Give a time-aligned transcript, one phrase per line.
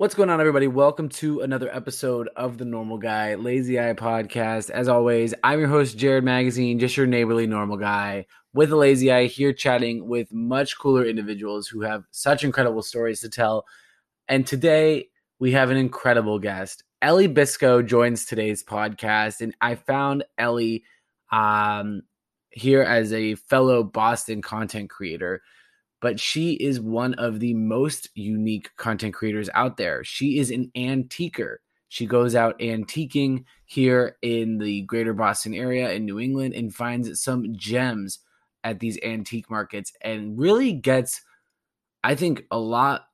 [0.00, 0.66] What's going on, everybody?
[0.66, 4.70] Welcome to another episode of the Normal Guy Lazy Eye podcast.
[4.70, 8.24] As always, I'm your host, Jared Magazine, just your neighborly normal guy
[8.54, 13.20] with a lazy eye here chatting with much cooler individuals who have such incredible stories
[13.20, 13.66] to tell.
[14.26, 15.08] And today
[15.38, 16.82] we have an incredible guest.
[17.02, 20.82] Ellie Bisco joins today's podcast, and I found Ellie
[21.30, 22.00] um,
[22.48, 25.42] here as a fellow Boston content creator
[26.00, 30.02] but she is one of the most unique content creators out there.
[30.04, 31.60] She is an antiquer.
[31.88, 37.20] She goes out antiquing here in the greater Boston area in New England and finds
[37.20, 38.20] some gems
[38.62, 41.20] at these antique markets and really gets,
[42.04, 43.06] I think, a lot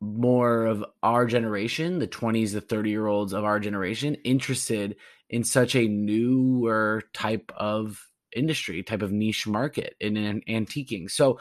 [0.00, 4.96] more of our generation, the 20s, the 30 year olds of our generation, interested
[5.28, 11.10] in such a newer type of industry, type of niche market in an antiquing.
[11.10, 11.38] So,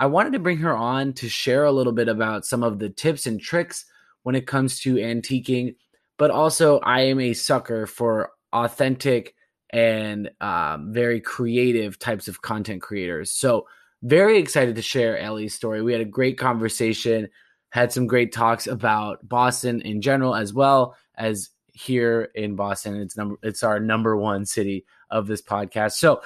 [0.00, 2.88] I wanted to bring her on to share a little bit about some of the
[2.88, 3.84] tips and tricks
[4.22, 5.76] when it comes to antiquing,
[6.16, 9.34] but also I am a sucker for authentic
[9.68, 13.30] and um, very creative types of content creators.
[13.30, 13.66] So,
[14.02, 15.82] very excited to share Ellie's story.
[15.82, 17.28] We had a great conversation,
[17.68, 22.96] had some great talks about Boston in general, as well as here in Boston.
[22.96, 25.92] It's number it's our number one city of this podcast.
[25.92, 26.22] So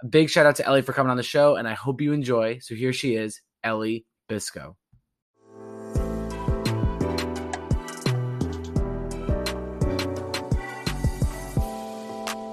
[0.00, 2.12] a big shout out to Ellie for coming on the show, and I hope you
[2.12, 2.58] enjoy.
[2.60, 4.76] So here she is, Ellie Bisco.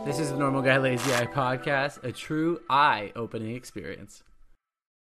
[0.06, 4.23] This is the Normal Guy Lazy Eye podcast, a true eye opening experience.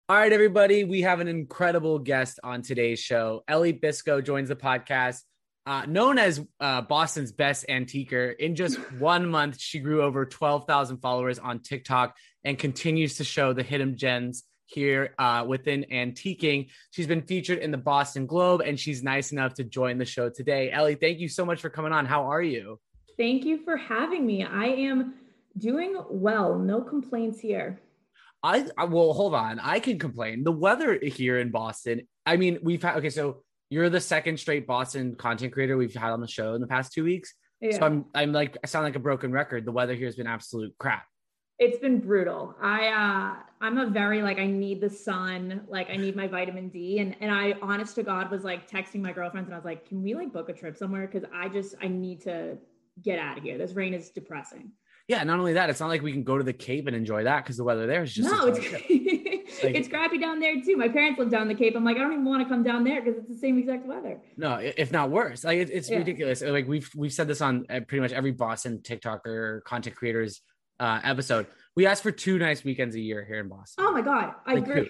[0.09, 3.43] All right, everybody, we have an incredible guest on today's show.
[3.47, 5.21] Ellie Bisco joins the podcast.
[5.65, 10.97] Uh, known as uh, Boston's best antiquer, in just one month, she grew over 12,000
[10.97, 16.69] followers on TikTok and continues to show the hidden gems here uh, within antiquing.
[16.91, 20.29] She's been featured in the Boston Globe and she's nice enough to join the show
[20.29, 20.71] today.
[20.71, 22.05] Ellie, thank you so much for coming on.
[22.05, 22.79] How are you?
[23.17, 24.43] Thank you for having me.
[24.43, 25.15] I am
[25.57, 26.57] doing well.
[26.59, 27.79] No complaints here.
[28.43, 29.59] I, I well, hold on.
[29.59, 30.43] I can complain.
[30.43, 32.07] The weather here in Boston.
[32.25, 33.09] I mean, we've had okay.
[33.09, 36.67] So you're the second straight Boston content creator we've had on the show in the
[36.67, 37.33] past two weeks.
[37.61, 37.79] Yeah.
[37.79, 39.65] So I'm I'm like I sound like a broken record.
[39.65, 41.05] The weather here has been absolute crap.
[41.57, 42.53] It's been brutal.
[42.61, 46.69] I uh I'm a very like I need the sun, like I need my vitamin
[46.69, 46.99] D.
[46.99, 49.87] And and I honest to God was like texting my girlfriends and I was like,
[49.87, 51.07] can we like book a trip somewhere?
[51.07, 52.57] Cause I just I need to
[53.01, 53.57] get out of here.
[53.57, 54.71] This rain is depressing.
[55.07, 57.25] Yeah, not only that, it's not like we can go to the Cape and enjoy
[57.25, 58.59] that because the weather there is just no, it's,
[59.63, 60.75] like, it's crappy down there too.
[60.77, 61.75] My parents live down the Cape.
[61.75, 63.85] I'm like, I don't even want to come down there because it's the same exact
[63.85, 64.19] weather.
[64.35, 65.43] No, if not worse.
[65.43, 65.97] Like it, it's yeah.
[65.97, 66.41] ridiculous.
[66.41, 70.41] Like we've we've said this on uh, pretty much every Boston TikToker content creators
[70.79, 71.45] uh, episode.
[71.75, 73.85] We ask for two nice weekends a year here in Boston.
[73.85, 74.89] Oh my god, I like agree.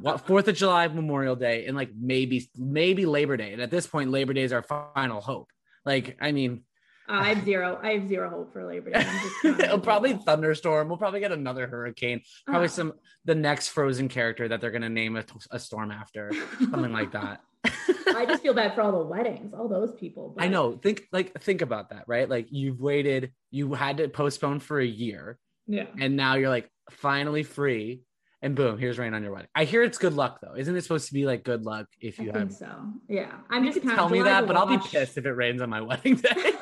[0.00, 3.52] what Fourth of July, Memorial Day, and like maybe maybe Labor Day.
[3.52, 5.48] And at this point, Labor Day is our final hope.
[5.84, 6.64] Like, I mean,
[7.08, 7.78] I have zero.
[7.82, 9.06] I have zero hope for Labor Day.
[9.44, 10.88] It'll probably thunderstorm.
[10.88, 12.22] We'll probably get another hurricane.
[12.46, 12.68] Probably oh.
[12.68, 12.92] some
[13.24, 17.40] the next Frozen character that they're gonna name a, a storm after, something like that.
[17.64, 20.34] I just feel bad for all the weddings, all those people.
[20.36, 20.44] But...
[20.44, 20.72] I know.
[20.72, 22.28] Think like think about that, right?
[22.28, 25.38] Like you've waited, you had to postpone for a year.
[25.66, 25.86] Yeah.
[25.98, 28.02] And now you're like finally free.
[28.40, 29.48] And boom, here's rain on your wedding.
[29.54, 30.54] I hear it's good luck though.
[30.56, 32.52] Isn't it supposed to be like good luck if you I have?
[32.52, 32.68] so
[33.08, 34.56] yeah, I'm just tell me that, but.
[34.56, 36.52] I'll be pissed if it rains on my wedding day.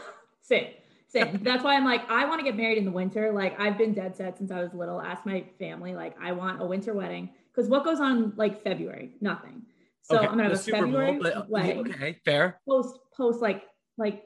[0.47, 0.69] Same.
[1.09, 1.41] Same.
[1.43, 3.33] That's why I'm like, I want to get married in the winter.
[3.33, 5.01] Like I've been dead set since I was little.
[5.01, 7.31] Ask my family, like, I want a winter wedding.
[7.53, 9.13] Because what goes on like February?
[9.21, 9.63] Nothing.
[10.03, 10.27] So okay.
[10.27, 11.81] I'm gonna have a February Bowl, but, uh, wedding.
[11.81, 12.61] Okay, fair.
[12.69, 13.65] Post post like
[13.99, 14.25] like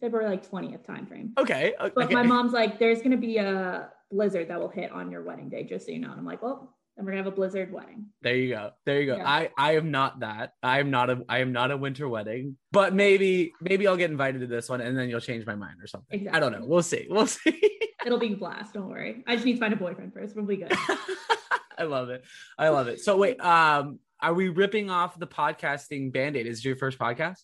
[0.00, 1.32] February like 20th time frame.
[1.38, 1.74] Okay.
[1.78, 1.92] Uh, okay.
[1.94, 5.48] But my mom's like, there's gonna be a blizzard that will hit on your wedding
[5.48, 6.10] day, just so you know.
[6.10, 8.06] And I'm like, well, and we're gonna have a blizzard wedding.
[8.22, 8.72] There you go.
[8.84, 9.16] There you go.
[9.16, 9.28] Yeah.
[9.28, 10.52] I I am not that.
[10.62, 12.56] I am not a I am not a winter wedding.
[12.72, 15.76] But maybe maybe I'll get invited to this one and then you'll change my mind
[15.80, 16.20] or something.
[16.20, 16.36] Exactly.
[16.36, 16.66] I don't know.
[16.66, 17.06] We'll see.
[17.08, 17.78] We'll see.
[18.04, 18.74] It'll be a blast.
[18.74, 19.22] Don't worry.
[19.26, 20.34] I just need to find a boyfriend first.
[20.34, 20.72] We'll be good.
[21.78, 22.24] I love it.
[22.58, 23.00] I love it.
[23.00, 26.46] So wait, um, are we ripping off the podcasting band-aid?
[26.46, 27.38] Is your first podcast?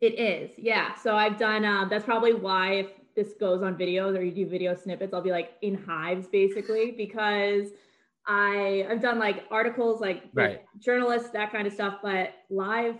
[0.00, 0.96] It is, yeah.
[0.96, 4.46] So I've done um, that's probably why if this goes on videos or you do
[4.46, 7.68] video snippets, I'll be like in hives basically because
[8.26, 10.62] I I've done like articles, like right.
[10.78, 12.96] journalists, that kind of stuff, but live,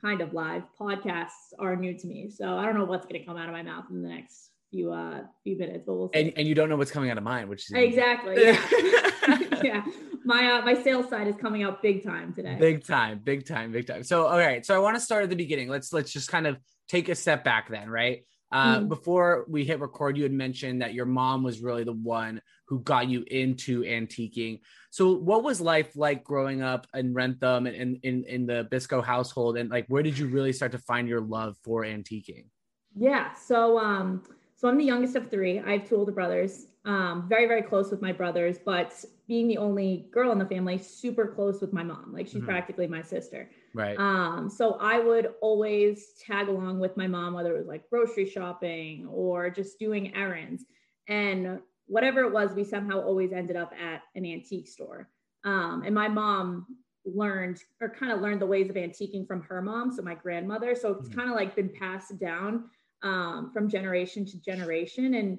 [0.00, 2.30] kind of live podcasts are new to me.
[2.30, 4.50] So I don't know what's going to come out of my mouth in the next
[4.70, 6.20] few uh few minutes, but we'll see.
[6.20, 9.38] And, and you don't know what's coming out of mine, which is exactly yeah.
[9.62, 9.84] yeah.
[10.24, 12.56] My uh, my sales side is coming out big time today.
[12.58, 14.02] Big time, big time, big time.
[14.02, 15.68] So all right, so I want to start at the beginning.
[15.68, 16.58] Let's let's just kind of
[16.88, 18.24] take a step back then, right?
[18.52, 18.88] Uh, Mhm.
[18.88, 22.80] Before we hit record, you had mentioned that your mom was really the one who
[22.80, 24.60] got you into antiquing.
[24.90, 29.00] So, what was life like growing up in Wrentham and in, in, in the Bisco
[29.00, 29.56] household?
[29.56, 32.48] And like, where did you really start to find your love for antiquing?
[32.94, 33.32] Yeah.
[33.34, 34.22] So um
[34.54, 35.58] so I'm the youngest of three.
[35.60, 36.66] I have two older brothers.
[36.84, 40.78] Um, very, very close with my brothers, but being the only girl in the family,
[40.78, 42.12] super close with my mom.
[42.12, 42.44] Like she's Mhm.
[42.44, 43.50] practically my sister.
[43.74, 43.98] Right.
[43.98, 48.26] Um, so I would always tag along with my mom, whether it was like grocery
[48.26, 50.64] shopping or just doing errands.
[51.08, 55.10] And whatever it was, we somehow always ended up at an antique store.
[55.44, 59.60] Um, and my mom learned or kind of learned the ways of antiquing from her
[59.60, 60.74] mom, so my grandmother.
[60.74, 61.14] So it's Mhm.
[61.14, 62.70] kind of like been passed down
[63.02, 65.14] um, from generation to generation.
[65.14, 65.38] And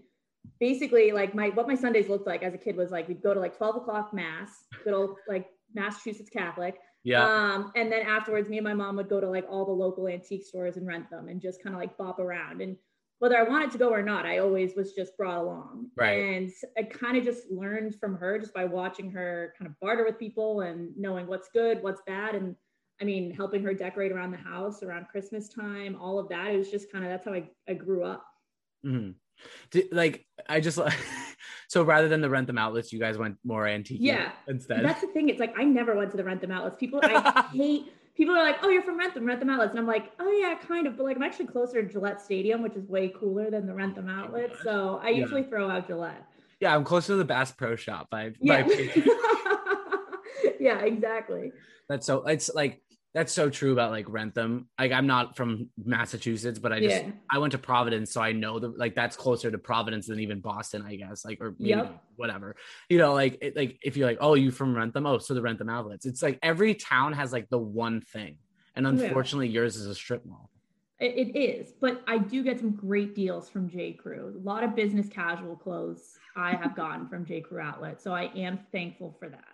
[0.59, 3.33] basically, like my what my Sundays looked like as a kid was like we'd go
[3.33, 6.79] to like 12 o'clock mass, good old like Massachusetts Catholic.
[7.03, 7.23] Yeah.
[7.23, 10.07] Um, and then afterwards, me and my mom would go to like all the local
[10.07, 12.61] antique stores and Wrentham and just kind of like bop around.
[12.61, 12.77] And
[13.19, 15.89] whether I wanted to go or not, I always was just brought along.
[15.95, 16.19] Right.
[16.35, 20.03] And I kind of just learned from her just by watching her kind of barter
[20.05, 22.35] with people and knowing what's good, what's bad.
[22.35, 22.55] And
[23.01, 26.51] I mean, helping her decorate around the house around Christmas time, all of that.
[26.51, 28.25] It was just kind of that's how I, I grew up.
[28.85, 29.15] Mhm.
[29.71, 30.77] Did- like, I just
[31.73, 34.31] so rather than the Wrentham outlets, you guys went more antique Yeah.
[34.47, 34.85] instead.
[34.85, 35.29] That's the thing.
[35.29, 36.75] It's like I never went to the rent them outlets.
[36.79, 37.91] People, I hate.
[38.15, 40.53] People are like, "Oh, you're from Wrentham, Rent Them outlets," and I'm like, "Oh yeah,
[40.53, 43.65] kind of." But like, I'm actually closer to Gillette Stadium, which is way cooler than
[43.65, 44.51] the Wrentham oh outlet.
[44.51, 44.59] gosh.
[44.63, 45.17] So I Yeah.
[45.21, 46.23] usually throw out Gillette.
[46.59, 48.11] yeah, I'm closer to the Bass Pro Shop.
[48.11, 48.61] By, Yeah.
[48.67, 48.69] by
[50.59, 51.51] yeah, exactly.
[51.89, 54.67] That's so it's like that's so true about like Wrentham.
[54.79, 57.11] Like I'm not from Massachusetts, but I just yeah.
[57.31, 60.39] I went to Providence, so I know the like that's closer to Providence than even
[60.39, 61.23] Boston, I guess.
[61.23, 62.03] Like or maybe Yep.
[62.15, 62.55] whatever.
[62.89, 65.05] You know, like it, like if you're like, oh, you from Wrentham?
[65.05, 66.05] Oh, so the Wrentham outlets.
[66.05, 68.37] It's like every town has like the one thing,
[68.75, 69.05] and Yeah.
[69.05, 70.49] unfortunately, yours is a strip mall.
[70.99, 73.93] It, it is, but I do get some great deals from J.
[73.93, 74.33] Crew.
[74.39, 77.41] A lot of business casual clothes I have gotten from J.
[77.41, 79.52] Crew outlet, so I am thankful for that.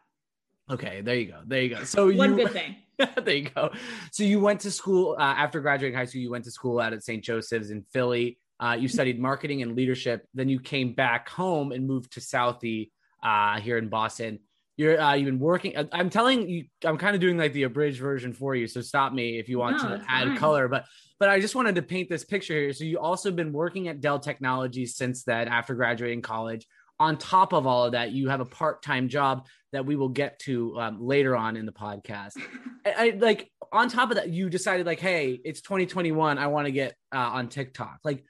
[0.70, 1.42] Okay, there you go.
[1.46, 1.84] There you go.
[1.84, 2.76] So One you good thing.
[3.24, 3.72] there you go.
[4.12, 6.22] So you went to school uh, after graduating high school.
[6.22, 7.24] You went to school out at St.
[7.24, 8.38] Joseph's in Philly.
[8.60, 10.28] Uh, you studied marketing and leadership.
[10.34, 12.92] Then you came back home and moved to Southie
[13.24, 14.40] uh, here in Boston.
[14.76, 15.78] You're uh, you've been working.
[15.78, 18.68] I- I'm telling you, I'm kind of doing like the abridged version for you.
[18.68, 20.38] So stop me if you want No, to add fine.
[20.38, 20.68] color.
[20.68, 20.86] But
[21.20, 22.74] but I just wanted to paint this picture here.
[22.74, 26.66] So you also been working at Dell Technologies since then after graduating college.
[27.02, 30.40] On top of all of that, you have a part-time job that we will get
[30.40, 32.34] to um, later on in the podcast.
[32.86, 36.38] I, I like on top of that, you decided like, hey, it's 2021.
[36.38, 38.00] I want to get uh, on TikTok.
[38.04, 38.24] Like,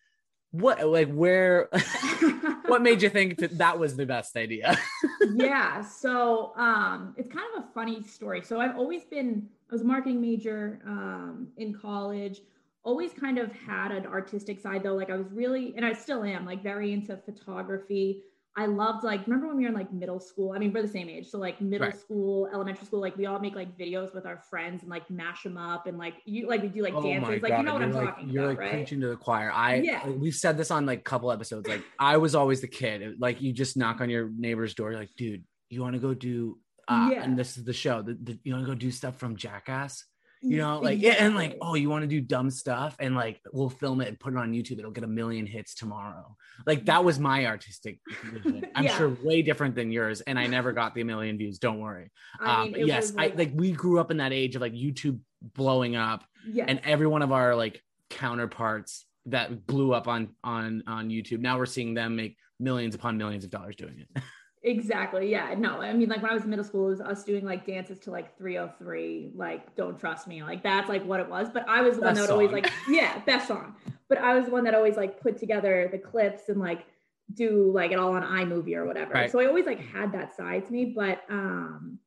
[0.51, 0.86] what?
[0.88, 1.69] Like, where?
[2.65, 4.77] what made you think that that was the best idea?
[5.36, 9.81] yeah so um it's kind of a funny story so i've always been i was
[9.81, 12.42] a marketing major um in college
[12.83, 16.24] always kind of had an artistic side though like i was really and i still
[16.24, 18.21] am like very into photography
[18.61, 20.88] i loved like remember when we were in like middle school i mean we're the
[21.00, 21.97] same age so like middle Right.
[21.97, 25.44] school elementary school like we all make like videos with our friends and like mash
[25.44, 27.91] them up and like you like we do like dances like you know what i'm
[27.91, 29.50] Oh you're like, talking you're about like right preaching to the choir.
[29.51, 30.01] I Yeah.
[30.06, 31.67] like, we've said this on like a couple episodes.
[31.67, 33.15] Like I was always the kid.
[33.19, 34.91] Like you just knock on your neighbor's door.
[34.91, 36.59] You're like, dude, you want to go do?
[36.88, 37.23] Uh, Yeah.
[37.23, 38.01] And this is the show.
[38.01, 40.03] The, the, you want to go do stuff from Jackass?
[40.41, 43.41] You know like yeah, and like oh you want to do dumb stuff and like
[43.51, 46.36] we'll film it and put it on youtube it'll get a million hits tomorrow.
[46.65, 48.65] Like that was my artistic vision.
[48.75, 48.97] I'm Yeah.
[48.97, 52.12] sure way different than yours and i never got the million views don't worry.
[52.39, 54.62] I um mean, it yes was i like we grew up in that age of
[54.62, 56.65] like youtube blowing up yes.
[56.68, 61.57] and every one of our like counterparts that blew up on on on youtube now
[61.57, 64.23] we're seeing them make millions upon millions of dollars doing it
[64.61, 65.31] Exactly.
[65.31, 65.56] Yeah.
[65.57, 67.66] No, I mean, like when I was in middle school, it was us doing like
[67.66, 70.44] dances to like 3OH!3, like Don't Trust Me.
[70.44, 71.47] Like that's like what it was.
[71.54, 73.75] But I was the one that would always like, yeah, best song.
[74.09, 76.85] But I was the one that always like put together the clips and like
[77.33, 79.13] do like it all on iMovie or whatever.
[79.13, 79.31] Right.
[79.31, 80.85] So I always like had that side to me.
[80.85, 81.99] But um,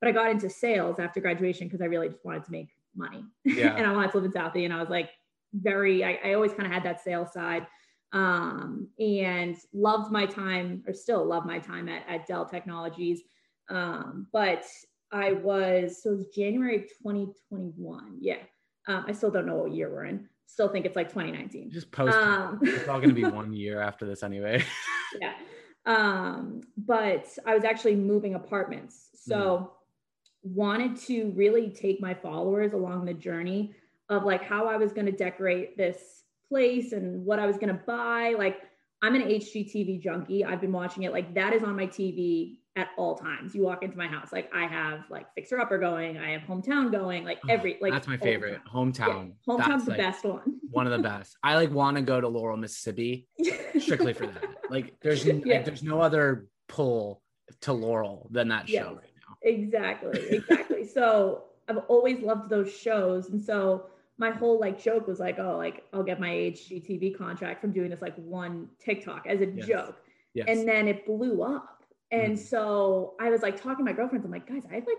[0.00, 3.24] but I got into sales after graduation because I really just wanted to make money.
[3.44, 3.74] Yeah.
[3.76, 4.64] and I wanted to live in Southie.
[4.66, 5.08] And I was like
[5.54, 7.66] very, I, I always kind of had that sales side
[8.14, 13.20] um, and loved my time or still love my time at, at Dell Technologies.
[13.68, 14.64] Um, but
[15.12, 18.18] I was, so it was January 2021.
[18.20, 18.36] Yeah.
[18.88, 20.28] Um, I still don't know what year we're in.
[20.46, 21.70] Still think it's like 2019.
[21.70, 24.62] just post Um, it's all gonna be one year after this anyway
[25.20, 25.34] yeah.
[25.86, 29.08] Um, but I was actually moving apartments.
[29.14, 29.72] So
[30.42, 33.74] wanted to really take my followers along the journey
[34.08, 37.68] of like how I was going to decorate this place and what I was going
[37.68, 38.34] to buy.
[38.38, 38.58] Like
[39.02, 40.44] I'm an HGTV junkie.
[40.44, 43.54] I've been watching it like that is on my TV at all times.
[43.54, 46.90] You walk into my house, like I have like Fixer Upper going, I have Hometown
[46.90, 49.32] going, like oh, every like that's my favorite hometown.
[49.46, 50.58] Yeah, hometown's that's the like best one.
[50.70, 51.36] one of the best.
[51.42, 53.28] I like want to go to Laurel, Mississippi,
[53.78, 54.44] strictly for that.
[54.70, 55.34] Like there's Yeah.
[55.44, 57.22] like, there's no other pull
[57.60, 58.86] to Laurel than that show Yes.
[58.86, 59.36] right now.
[59.42, 60.86] exactly, exactly.
[60.86, 63.86] so I've always loved those shows, and so
[64.18, 67.90] my whole like joke was like, oh, like I'll get my HGTV contract from doing
[67.90, 69.66] this like one TikTok as a Yes.
[69.66, 69.96] joke.
[70.34, 70.48] Yes.
[70.48, 72.38] and then it blew up and Mhm.
[72.38, 74.98] so i was like talking to my girlfriends i'm like guys i had like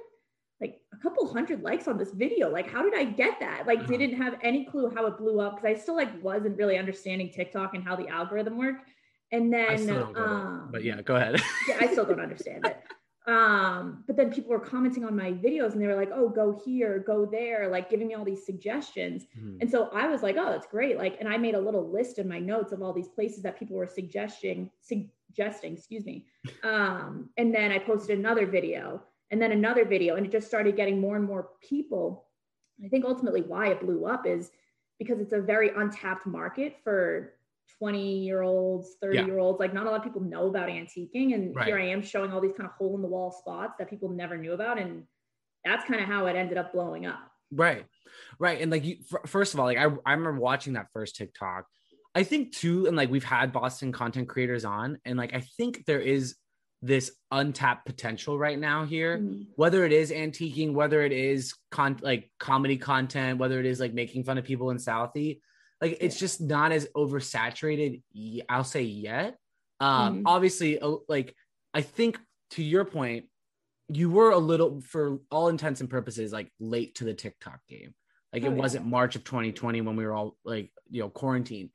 [0.62, 3.80] like a couple hundred likes on this video like how did i get that like
[3.80, 3.88] Uh-huh.
[3.98, 7.30] didn't have any clue how it blew up because i still like wasn't really understanding
[7.30, 8.90] tiktok and how the algorithm worked
[9.34, 10.72] and then I still don't um, it.
[10.72, 11.42] But yeah, go ahead.
[11.68, 12.78] yeah, I still don't understand it.
[13.28, 16.62] Um, but then people were commenting on my videos and they were like, oh, go
[16.64, 19.26] here, go there, like giving me all these suggestions.
[19.38, 19.58] Mhm.
[19.62, 20.98] And so I was like, oh, that's great.
[20.98, 23.58] Like, and I made a little list in my notes of all these places that
[23.58, 26.28] people were suggesting, suggesting, excuse me.
[26.64, 29.02] Um, and then I posted another video
[29.32, 32.28] and then another video, and it just started getting more and more people.
[32.84, 34.52] I think ultimately why it blew up is
[35.00, 37.34] because it's a very untapped market for
[37.80, 39.26] 20 year olds, 30 Yeah.
[39.26, 39.60] year olds.
[39.60, 41.34] Like, not a lot of people know about antiquing.
[41.34, 43.90] And here I am showing all these kind of hole in the wall spots that
[43.90, 44.80] people never knew about.
[44.80, 45.04] And
[45.64, 47.20] that's kind of how it ended up blowing up.
[47.52, 47.86] Right.
[48.40, 48.62] Right.
[48.62, 51.66] And like you f- first of all, like I, I remember watching that first TikTok.
[52.14, 55.86] I think too, and like we've had Boston content creators on, and like I think
[55.86, 56.36] there is
[56.82, 59.18] this untapped potential right now here.
[59.18, 59.48] Mhm.
[59.56, 63.94] Whether it is antiquing, whether it is con like comedy content, whether it is like
[63.94, 65.42] making fun of people in Southie,
[65.86, 68.02] like it's just not as oversaturated.
[68.50, 69.38] I'll say yet.
[69.80, 70.24] Um, Mhm.
[70.26, 71.36] obviously, like
[71.74, 72.20] I think
[72.52, 73.26] to your point,
[73.90, 77.94] you were a little, for all intents and purposes, like late to the TikTok game.
[78.34, 78.62] Like Oh, it yeah.
[78.62, 81.70] wasn't March of 2020 when we were all like, you know, quarantined.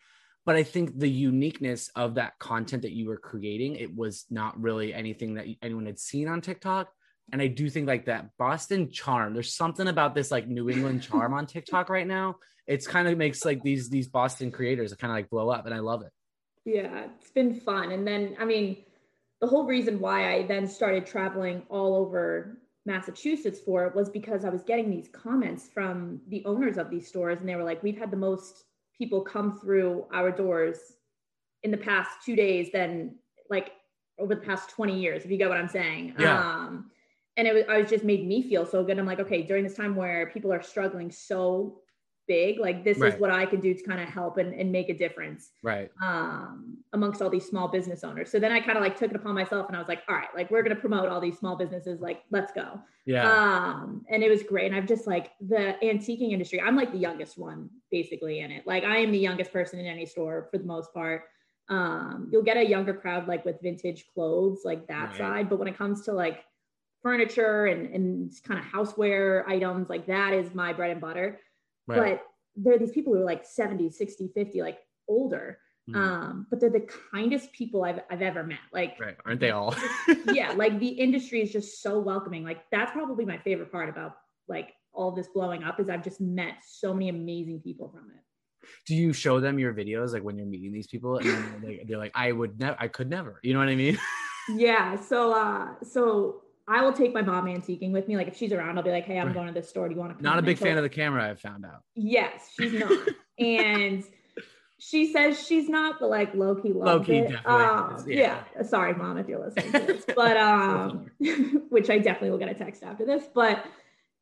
[0.47, 4.61] But I think the uniqueness of that content that you were creating, it was not
[4.61, 6.91] really anything that anyone had seen on TikTok.
[7.33, 11.03] And I do think like that Boston charm, there's something about this like New England
[11.09, 12.39] charm on TikTok right now.
[12.71, 15.75] It's kind of makes like these these Boston creators kind of like blow up, and
[15.75, 16.13] I love it.
[16.65, 17.91] Yeah, it's been fun.
[17.91, 18.77] And then, I mean,
[19.41, 24.45] the whole reason why I then started traveling all over Massachusetts for it was because
[24.45, 27.83] I was getting these comments from the owners of these stores, and they were like,
[27.83, 28.65] "We've had the most
[28.97, 30.79] people come through our doors
[31.63, 33.17] in the past two days than
[33.49, 33.73] like
[34.19, 36.39] over the past 20 years, if you get what I'm saying." Yeah.
[36.39, 36.91] Um,
[37.37, 38.99] and it was, I was just made me feel so good.
[38.99, 41.80] I'm like, okay, during this time where people are struggling so
[42.31, 43.13] big, like this Right.
[43.13, 45.91] is what I can do to kind of help and, and make a difference Right.
[46.01, 48.31] um, amongst all these small business owners.
[48.31, 50.15] So then I kind of like took it upon myself and I was like, all
[50.15, 52.01] right, like we're going to promote all these small businesses.
[52.01, 52.81] Like, let's go.
[53.05, 53.27] Yeah.
[53.29, 54.67] Um, and it was great.
[54.67, 58.65] And I've just like the antiquing industry, I'm like the youngest one basically in it.
[58.65, 61.23] Like I am the youngest person in any store for the most part.
[61.69, 65.19] Um, you'll get a younger crowd like with vintage clothes, like that Right.
[65.19, 65.51] side.
[65.51, 66.45] But when it comes to like
[67.03, 71.41] furniture and, and kind of houseware items, like that is my bread and butter
[71.99, 72.19] right.
[72.19, 74.79] but there are these people who are like 70 60 50 like
[75.09, 75.97] older Mhm.
[75.97, 79.17] um but they're the kindest people i've, I've ever met like right.
[79.25, 79.75] Aren't they all?
[80.33, 84.17] yeah like the industry is just so welcoming like that's probably my favorite part about
[84.47, 88.69] like all this blowing up is i've just met so many amazing people from it
[88.87, 91.27] do you show them your videos like when you're meeting these people and
[91.63, 93.99] they're like, they're like i would never i could never you know what i mean
[94.57, 98.53] yeah so uh so i will take my mom antiquing with me like if she's
[98.53, 100.23] around i'll be like hey i'm going to this store do you want to come?"
[100.23, 102.93] not a big fan of the camera i've found out Yes, she's not.
[103.39, 104.05] and
[104.83, 107.31] she says she's not, but like low key loves Low-key it.
[107.33, 108.45] definitely Um, is, yeah.
[108.57, 108.63] yeah.
[108.63, 110.05] Sorry, mom, if you're listening to this.
[110.17, 111.11] But um,
[111.69, 113.25] which I definitely will get a text after this.
[113.35, 113.67] But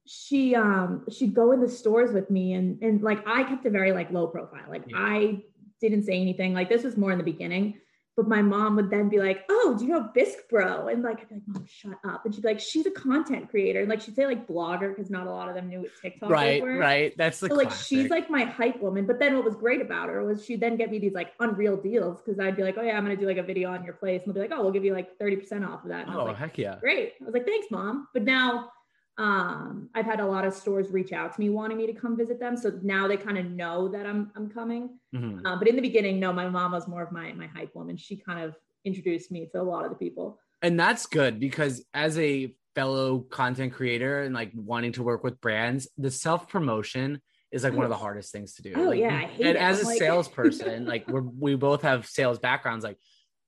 [0.05, 3.71] she um she'd go in the stores with me and and like I kept a
[3.71, 4.65] very like low profile.
[4.69, 4.97] Like Yeah.
[4.99, 5.43] I
[5.81, 6.55] didn't say anything.
[6.55, 7.79] Like this was more in the beginning.
[8.19, 11.21] But my mom would then be like, "Oh, do you know Bisque Bro?" And like,
[11.21, 13.89] I'd be like, "Mom, shut up!" And she'd be like, "She's a content creator." And
[13.89, 16.33] like, she'd say like blogger because not a lot of them knew what TikTok was.
[16.33, 16.77] right were.
[16.79, 19.07] right that's the So like she's like my hype woman.
[19.07, 21.77] But then what was great about her was she'd then get me these like unreal
[21.77, 23.95] deals because I'd be like, oh yeah, I'm gonna do like a video on your
[23.95, 26.07] place, and they'll be like, oh, we'll give you like 30% off of that.
[26.07, 27.13] And I was oh like, heck yeah great.
[27.21, 28.09] I was like, thanks, mom.
[28.13, 28.73] But now
[29.19, 32.17] um I've had a lot of stores reach out to me wanting me to come
[32.17, 32.57] visit them.
[32.57, 34.99] So now they kind of know that I'm I'm coming.
[35.15, 35.43] Mhm.
[35.45, 37.97] Uh, but in the beginning, no, my mom was more of my my hype woman.
[37.97, 40.39] She kind of introduced me to a lot of the people.
[40.63, 45.41] and that's good because as a fellow content creator and like wanting to work with
[45.41, 47.21] brands the self promotion
[47.51, 49.57] is like one of the hardest things to do Oh, Like, yeah, I hate and
[49.57, 49.61] it.
[49.71, 52.99] as I'm a like- salesperson like we're, we both have sales backgrounds like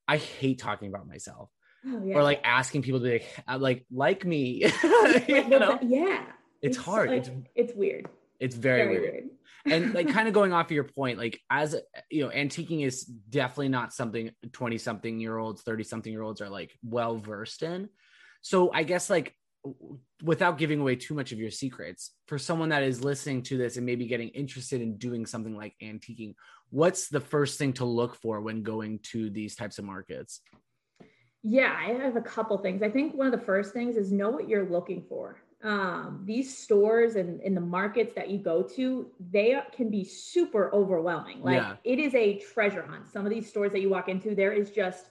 [0.09, 1.49] i hate talking about myself
[1.87, 2.17] Oh yeah.
[2.17, 4.65] or like asking people to be like uh, like like me
[5.29, 5.79] you know?
[5.83, 6.25] yeah.
[6.63, 8.09] it's hard like- it's it's weird.
[8.39, 9.13] it's very, Very, weird.
[9.67, 9.83] weird.
[9.85, 11.75] and like kind of going off of your point like as
[12.11, 16.41] you know antiquing is definitely not something 20 something year olds 30 something year olds
[16.41, 17.89] are like well versed in
[18.43, 19.35] So I guess like
[20.23, 23.77] without giving away too much of your secrets, for someone that is listening to this
[23.77, 26.35] and maybe getting interested in doing something like antiquing,
[26.71, 30.41] what's the first thing to look for when going to these types of markets?
[31.43, 32.83] Yeah, I have a couple things.
[32.83, 35.43] I think one of the first things is know what you're looking for.
[35.63, 40.73] Um, these stores and in the markets that you go to, they can be super
[40.75, 41.43] overwhelming.
[41.43, 41.77] Like yeah.
[41.85, 43.11] it is a treasure hunt.
[43.11, 45.07] Some of these stores that you walk into, there is just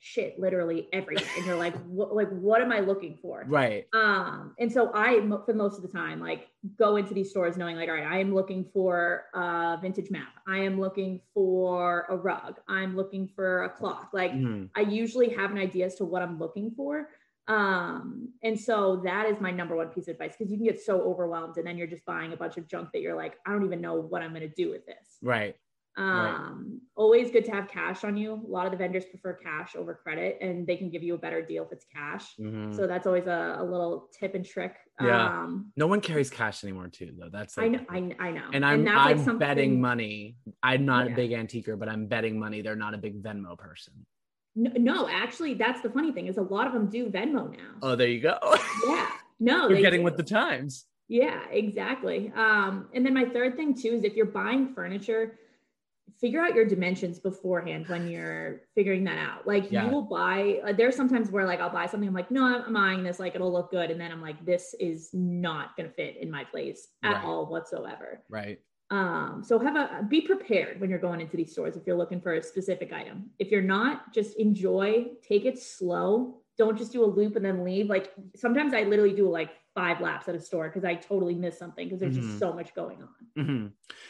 [0.00, 1.26] shit literally everything.
[1.36, 3.44] And you're like what like what am i looking for?
[3.46, 3.86] Right.
[3.92, 7.76] Um and so i for most of the time like go into these stores knowing
[7.76, 10.28] like all right i am looking for a vintage map.
[10.46, 12.60] I am looking for a rug.
[12.68, 14.66] I'm looking for a clock like mm-hmm.
[14.76, 17.08] i usually have an idea as to what i'm looking for.
[17.48, 20.80] Um and so that is my number one piece of advice because you can get
[20.80, 23.52] so overwhelmed and then you're just buying a bunch of junk that you're like i
[23.52, 25.18] don't even know what i'm going to do with this.
[25.22, 25.56] Right
[25.98, 26.80] um, right.
[26.96, 28.34] Always good to have cash on you.
[28.34, 31.18] A lot of the vendors prefer cash over credit, and they can give you a
[31.18, 32.24] better deal if it's cash.
[32.40, 32.72] Mm-hmm.
[32.72, 34.74] So that's always a, a, little tip and trick.
[35.00, 35.26] Yeah.
[35.26, 37.28] Um, no one carries cash anymore, too, though.
[37.30, 38.50] That's like, I know, I, I know.
[38.52, 40.36] And I'm, and I'm like betting money.
[40.62, 41.12] I'm not yeah.
[41.12, 42.62] a big antiquer, but I'm betting money.
[42.62, 43.94] They're not a big Venmo person.
[44.56, 47.74] No, no, actually, that's the funny thing is a lot of them do Venmo now.
[47.80, 48.38] Oh, there you go.
[48.88, 49.08] yeah.
[49.38, 50.04] No, you're getting do.
[50.04, 50.86] with the times.
[51.08, 52.32] Yeah, exactly.
[52.36, 55.38] Um, and then my third thing too is if you're buying furniture
[56.20, 59.46] figure out your dimensions beforehand when you're figuring that out.
[59.46, 59.84] Like yeah.
[59.84, 62.72] you will buy, uh, there's sometimes where like I'll buy something, I'm like, no, I'm
[62.72, 63.90] buying this, like it'll look good.
[63.90, 67.24] And then I'm like, this is not going to fit in my place at right.
[67.24, 68.22] all whatsoever.
[68.28, 68.58] Right.
[68.90, 72.20] Um, so have a, be prepared when you're going into these stores if you're looking
[72.20, 73.30] for a specific item.
[73.38, 76.40] If you're not, just enjoy, take it slow.
[76.56, 77.86] Don't just do a loop and then leave.
[77.86, 81.58] Like sometimes I literally do like five laps at a store because I totally miss
[81.58, 82.28] something because there's mm-hmm.
[82.28, 83.44] just so much going on.
[83.44, 83.66] Mm-hmm.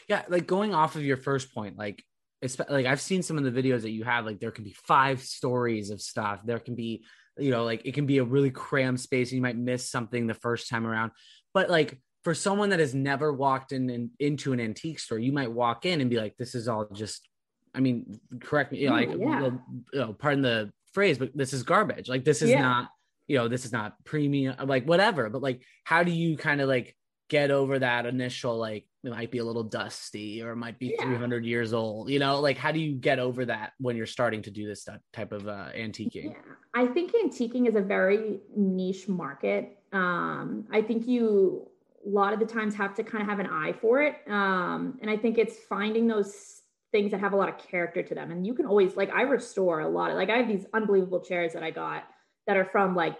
[0.09, 2.03] Yeah, like going off of your first point, like
[2.41, 4.25] it's like I've seen some of the videos that you have.
[4.25, 6.41] Like there can be five stories of stuff.
[6.45, 7.05] There can be,
[7.37, 9.31] you know, like it can be a really crammed space.
[9.31, 11.13] And you might miss something the first time around,
[11.53, 15.33] but like for someone that has never walked in, in into an antique store, you
[15.33, 17.29] might walk in and be like, "This is all just."
[17.75, 19.43] I mean, correct me, you know, like, yeah.
[19.43, 19.61] you
[19.93, 22.09] know, pardon the phrase, but this is garbage.
[22.09, 22.63] Like this is yeah.
[22.63, 22.89] not
[23.29, 25.31] you know, this is not premium, like whatever.
[25.31, 26.97] But like, how do you kind of like
[27.29, 30.95] get over that initial like it might be a little dusty or it might be
[30.99, 31.05] yeah.
[31.05, 34.43] 300 years old you know like how do you get over that when you're starting
[34.43, 36.55] to do this type of uh, antiquing yeah.
[36.75, 41.69] i think antiquing is a very niche market um, i think you
[42.07, 44.99] a lot of the times have to kind of have an eye for it um,
[45.03, 48.31] and i think it's finding those things that have a lot of character to them
[48.31, 51.21] and you can always like i restore a lot of like i have these unbelievable
[51.21, 52.05] chairs that i got
[52.49, 53.17] that are from like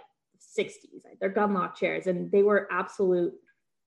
[0.57, 1.03] 60s.
[1.21, 3.33] They're Gunlocke chairs and they were absolute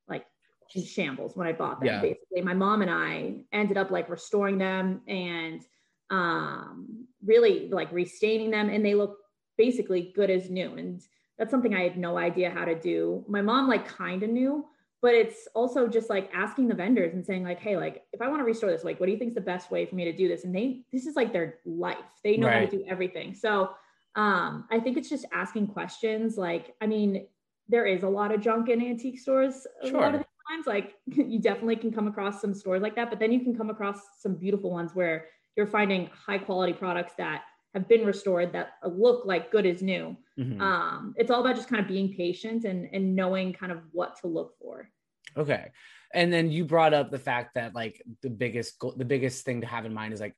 [0.09, 0.24] like
[0.70, 1.88] shambles when I bought them.
[1.88, 2.00] Yeah.
[2.00, 5.62] Basically, my mom and I ended up like restoring them and
[6.11, 9.18] um, really like restaining them, and they look
[9.59, 10.74] basically good as new.
[10.74, 11.02] And
[11.38, 13.24] that's something I had no idea how to do.
[13.28, 14.66] My mom like kind of knew,
[15.00, 18.28] but it's also just like asking the vendors and saying like, hey, like if I
[18.28, 20.05] want to restore this, like what do you think is the best way for me
[20.05, 20.44] to do this?
[20.44, 21.96] And they this is like their life.
[22.22, 22.64] They know right.
[22.64, 23.35] how to do everything.
[23.35, 23.70] So
[24.14, 26.37] um, I think it's just asking questions.
[26.37, 27.27] Like, I mean,
[27.68, 30.01] there is a lot of junk in antique stores a sure.
[30.01, 30.66] lot of the times.
[30.66, 33.70] Like, you definitely can come across some stores like that, but then you can come
[33.70, 37.42] across some beautiful ones where you're finding high quality products that
[37.75, 40.16] have been restored that look like good as new.
[40.38, 40.61] Mm-hmm.
[40.61, 44.18] Um, it's all about just kind of being patient and and knowing kind of what
[44.20, 44.88] to look for.
[45.37, 45.70] Okay.
[46.14, 49.66] And then you brought up the fact that like the biggest the biggest thing to
[49.66, 50.35] have in mind is like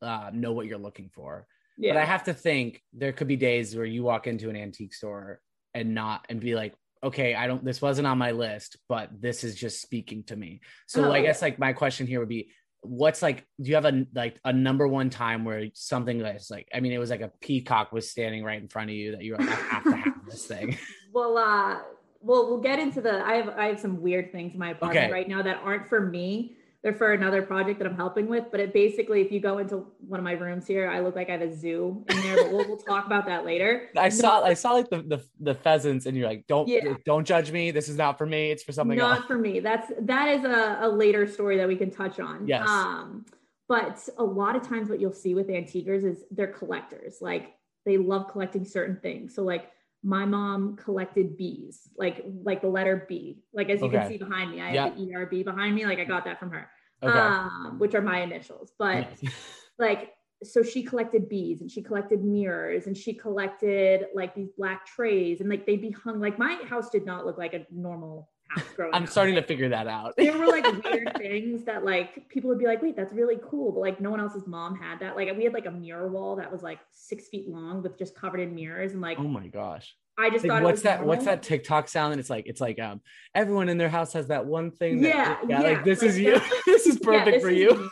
[0.00, 1.46] uh, know what you're looking for.
[1.76, 1.94] Yeah.
[1.94, 4.94] But I have to think there could be days where you walk into an antique
[4.94, 5.40] store
[5.74, 9.44] and not and be like, okay, I don't this wasn't on my list, but this
[9.44, 10.60] is just speaking to me.
[10.86, 11.12] So oh.
[11.12, 12.50] I guess like my question here would be
[12.82, 16.68] what's like do you have a like a number one time where something that's like
[16.72, 19.24] I mean it was like a peacock was standing right in front of you that
[19.24, 20.76] you like, I have to have this thing.
[21.12, 21.78] Well uh
[22.20, 25.04] well we'll get into the I have I have some weird things in my apartment
[25.04, 25.12] okay.
[25.12, 26.56] right now that aren't for me
[26.86, 28.44] they're for another project that I'm helping with.
[28.52, 31.28] But it basically, if you go into one of my rooms here, I look like
[31.28, 32.36] I have a zoo in there.
[32.36, 33.88] But we'll, we'll talk about that later.
[33.96, 36.94] I saw I saw like the, the, the pheasants, and you're like, don't yeah.
[37.04, 37.72] don't judge me.
[37.72, 38.52] This is not for me.
[38.52, 39.08] It's for something else.
[39.08, 39.26] not else.
[39.26, 39.58] for me.
[39.58, 42.46] That's that is a, a later story that we can touch on.
[42.46, 42.68] Yes.
[42.68, 43.26] Um,
[43.68, 47.16] but a lot of times, what you'll see with antiquers is they're collectors.
[47.20, 47.52] Like
[47.84, 49.34] they love collecting certain things.
[49.34, 49.72] So like
[50.04, 53.42] my mom collected bees, like like the letter B.
[53.52, 53.98] Like as you okay.
[53.98, 55.84] can see behind me, I have the ERB behind me.
[55.84, 56.68] Like I got that from her
[57.02, 57.18] okay.
[57.18, 58.72] um, which are my initials.
[58.78, 59.08] But
[59.78, 64.84] like, so she collected beads and she collected mirrors and she collected like these black
[64.84, 66.20] trays and like they'd be hung.
[66.20, 69.08] Like my house did not look like a normal house growing I'm up.
[69.08, 70.14] starting to figure that out.
[70.16, 73.72] there were like weird things that like people would be like, wait, that's really cool.
[73.72, 75.16] But like no one else's mom had that.
[75.16, 78.14] Like we had like a mirror wall that was like six feet long with just
[78.14, 81.04] covered in mirrors and like, oh my gosh I just Like, thought it what's that?
[81.04, 81.36] What's normal.
[81.36, 82.12] that TikTok sound?
[82.12, 83.00] And it's like it's like um
[83.34, 85.02] everyone in their house has that one thing.
[85.02, 85.08] That,
[85.48, 85.60] Yeah, yeah.
[85.60, 86.40] Like this like is you.
[86.66, 87.74] this is Yeah, perfect this for is you.
[87.74, 87.88] me.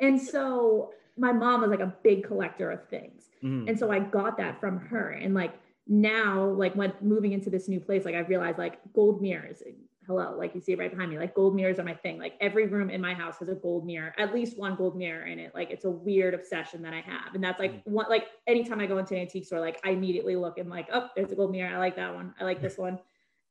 [0.00, 3.24] And so my mom was like a big collector of things.
[3.42, 3.68] Mhm.
[3.68, 5.10] And so I got that from her.
[5.10, 5.52] And like
[5.86, 9.62] now, like when moving into this new place, like I realized like gold mirrors.
[10.10, 11.18] Hello, like you see it right behind me.
[11.18, 12.18] Like gold mirrors are my thing.
[12.18, 15.24] Like every room in my house has a gold mirror, at least one gold mirror
[15.24, 15.52] in it.
[15.54, 17.36] Like it's a weird obsession that I have.
[17.36, 20.34] And that's like one like anytime I go into an antique store, like I immediately
[20.34, 21.72] look and like, oh, there's a gold mirror.
[21.72, 22.34] I like that one.
[22.40, 22.98] I like this one.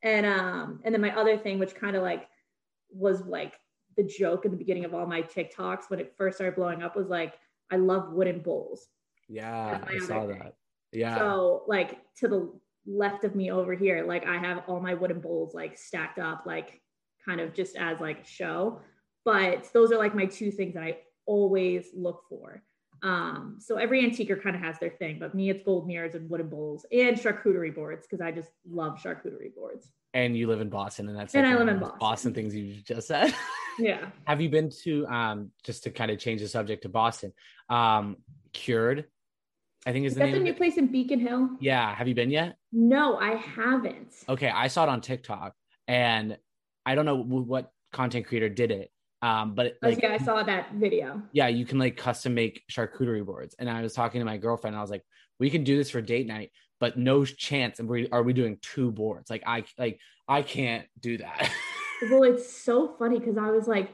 [0.04, 2.28] And um, and then my other thing, which kind of like
[2.92, 3.54] was like
[3.96, 6.94] the joke in the beginning of all my TikToks when it first started blowing up
[6.94, 7.36] was like,
[7.72, 8.86] I love wooden bowls.
[9.30, 10.40] Yeah, I saw thing.
[10.40, 10.56] that.
[10.92, 11.20] Yeah.
[11.20, 12.52] So like to the
[12.90, 16.44] left of me over here, like I have all my wooden bowls like stacked up,
[16.46, 16.82] like
[17.26, 18.82] kind of just as like a show.
[19.26, 22.64] But those are like my two things that I always look for.
[23.04, 26.30] Um, so every antiquer kind of has their thing, but me, it's gold mirrors and
[26.30, 29.88] wooden bowls and charcuterie boards because I just love charcuterie boards.
[30.14, 32.34] and you live in Boston, and that's And like I live in those Boston.
[32.34, 33.34] things you just said.
[33.82, 34.10] Yeah.
[34.28, 37.32] Have you been to um just to kind of change the subject to Boston?
[37.70, 38.18] Um,
[38.52, 39.06] Cured,
[39.86, 41.50] I think is Is the that the new place in Beacon Hill?
[41.60, 42.58] Yeah, have you been yet?
[42.72, 44.14] No, I haven't.
[44.28, 45.54] Okay, I saw it on TikTok,
[45.88, 46.38] and
[46.86, 50.74] I don't know what content creator did it, um, but like yeah, I saw that
[50.74, 51.22] video.
[51.32, 53.56] yeah, you can like custom make charcuterie boards.
[53.58, 55.04] And I was talking to my girlfriend, and I was like,
[55.40, 57.80] we can do this for date night, but no chance.
[57.80, 59.30] And we are we doing two boards?
[59.30, 61.52] Like I like I can't do that.
[62.10, 63.90] Well, it's so funny because I was like,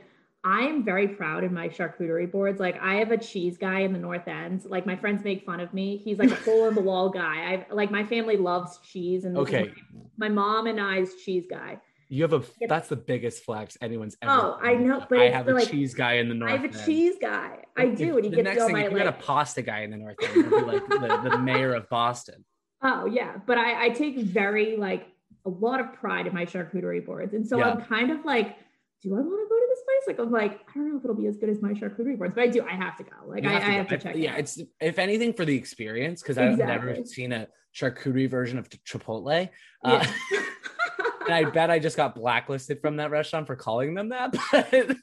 [0.48, 2.60] I am very proud in my charcuterie boards.
[2.60, 4.64] Like, I have a cheese guy in the North End.
[4.64, 5.98] Like, my friends make fun of me.
[5.98, 7.66] He's like a hole in the wall guy.
[7.70, 9.74] I like my family loves cheese, and Okay.
[10.18, 11.80] my, my mom and I's cheese guy.
[12.10, 14.32] you have a that's the biggest flex anyone's ever.
[14.32, 16.52] Oh, I know, but I have a like- cheese guy in the north.
[16.52, 16.86] I have a End.
[16.86, 17.64] cheese guy.
[17.76, 19.12] I If- do, and he the gets next all thing, my if you got a
[19.14, 22.46] pasta guy in the north end, be like the, the mayor of Boston.
[22.84, 25.08] Oh yeah, but I, I take very like
[25.44, 27.72] a lot of pride in my charcuterie boards, and so Yeah.
[27.72, 28.56] I'm kind of like,
[29.02, 29.65] do I want to go to
[30.08, 32.36] Like I'm like, I don't know if it'll be as good as my charcuterie boards,
[32.36, 32.62] but I do.
[32.64, 33.10] I have to go.
[33.26, 34.16] Like You I, I have to check.
[34.16, 34.40] yeah, it out.
[34.40, 39.50] it's if anything for the experience because I've never seen a charcuterie version of Chipotle.
[39.84, 40.42] Uh, Yeah.
[41.26, 44.36] and I bet I just got blacklisted from that restaurant for calling them that.
[44.52, 44.98] But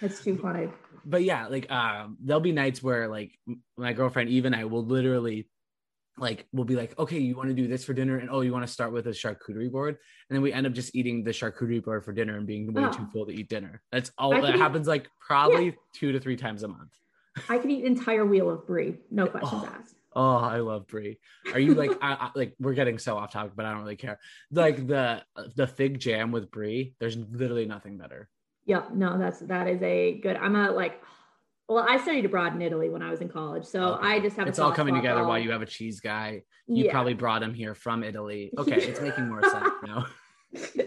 [0.00, 0.68] That's too funny.
[1.04, 3.36] but yeah, like um, there'll be nights where like
[3.76, 5.48] my girlfriend Eve and I will literally
[6.16, 8.52] like we'll be like, okay, you want to do this for dinner, and oh, you
[8.52, 9.96] want to start with a charcuterie board,
[10.28, 12.84] and then we end up just eating the charcuterie board for dinner and being way
[12.84, 12.92] Oh.
[12.92, 13.82] too full to eat dinner.
[13.90, 16.92] That's all I that could eat- happens like probably two to three times a month.
[17.48, 19.74] I can eat an entire wheel of brie, no oh, questions Oh.
[19.78, 19.96] asked.
[20.16, 21.18] Oh, I love brie.
[21.52, 23.96] Are you like I, I, like we're getting so off topic, but I don't really
[23.96, 24.20] care.
[24.52, 25.24] Like the
[25.56, 28.28] the fig jam with brie, there's literally nothing better.
[28.66, 30.36] Yep, no, that's that is a good.
[30.36, 31.02] I'm a like,
[31.68, 34.06] well, I studied abroad in Italy when I was in college, so Okay.
[34.08, 34.46] I just have.
[34.46, 36.42] a It's all coming together all- while you have a cheese guy.
[36.66, 36.92] You Yeah.
[36.92, 38.52] probably brought him here from Italy.
[38.58, 40.06] Okay, it's making more sense now.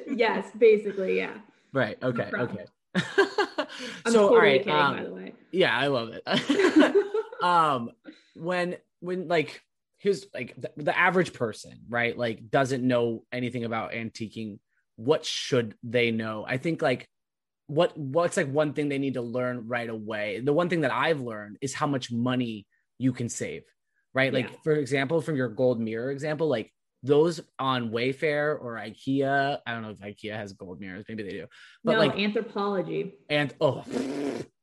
[0.07, 1.37] yes, basically, yeah.
[1.73, 1.97] Right.
[2.01, 2.29] Okay.
[2.33, 2.65] Okay.
[4.05, 4.59] I'm so all right.
[4.61, 5.33] kidding, um, by the way.
[5.51, 6.95] yeah, I love it.
[7.43, 7.91] um,
[8.35, 9.61] when when like
[9.99, 12.17] here's like the, the average person, right?
[12.17, 14.59] Like doesn't know anything about antiquing.
[14.95, 16.45] What should they know?
[16.47, 17.07] I think like
[17.67, 20.39] what what's like one thing they need to learn right away.
[20.39, 22.65] The one thing that I've learned is how much money
[22.97, 23.63] you can save,
[24.13, 24.34] right?
[24.34, 24.56] Like Yeah.
[24.63, 26.71] for example, from your gold mirror example, like
[27.03, 29.60] those on Wayfair or IKEA.
[29.65, 31.06] I don't know if IKEA has gold mirrors.
[31.08, 31.45] Maybe they do.
[31.84, 33.12] But no, like Anthropologie.
[33.30, 33.84] and oh,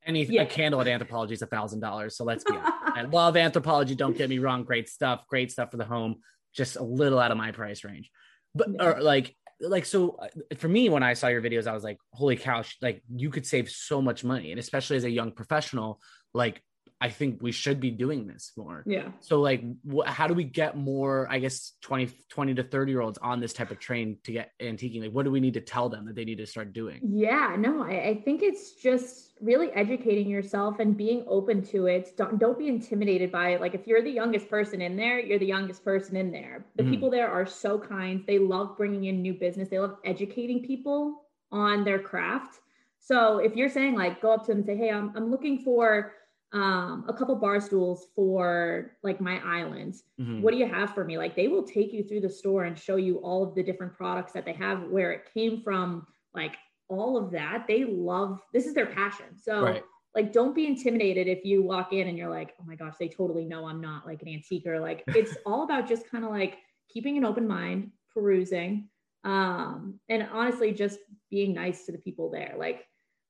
[0.05, 0.41] any Yeah.
[0.41, 2.17] a candle at Anthropologie is a thousand dollars.
[2.17, 2.53] So let's be.
[2.55, 3.95] I love Anthropologie.
[3.95, 4.63] Don't get me wrong.
[4.63, 5.25] Great stuff.
[5.29, 6.17] Great stuff for the home.
[6.53, 8.09] Just a little out of my price range.
[8.53, 11.83] But or like like so uh, for me when I saw your videos, I was
[11.83, 12.63] like, holy cow!
[12.81, 16.01] Like you could save so much money, and especially as a young professional,
[16.33, 16.61] like
[17.05, 18.83] I think we should be doing this more.
[18.87, 19.09] yeah.
[19.21, 19.61] So like,
[19.93, 21.27] wh- how do we get more?
[21.29, 24.51] I guess 20, 20 to thirty year olds on this type of train to get
[24.59, 25.01] antiquing?
[25.03, 26.99] Like, what do we need to tell them that they need to start doing?
[27.03, 32.17] Yeah, no, I, I think it's just really educating yourself and being open to it.
[32.17, 33.61] Don't don't be intimidated by it.
[33.61, 36.65] Like if you're the youngest person in there, you're the youngest person in there.
[36.77, 36.89] The Mhm.
[36.89, 38.23] people there are so kind.
[38.25, 39.69] They love bringing in new business.
[39.69, 42.53] They love educating people on their craft.
[42.99, 45.59] So if you're saying like go up to them and say, "Hey, I'm I'm looking
[45.59, 46.13] for
[46.55, 49.95] um, a couple bar stools for like my island.
[50.19, 50.41] Mhm.
[50.41, 52.77] What do you have for me?" Like they will take you through the store and
[52.79, 56.55] show you all of the different products that they have, where it came from, like
[56.87, 57.65] all of that.
[57.67, 59.37] They love this is their passion.
[59.37, 59.83] So Right.
[60.15, 63.09] like don't be intimidated if you walk in and you're like, oh my gosh, they
[63.09, 64.79] totally know I'm not like an antiquer.
[64.79, 68.89] Like it's all about just kind of like keeping an open mind, perusing,
[69.25, 72.55] um, and honestly just being nice to the people there.
[72.57, 72.85] Like,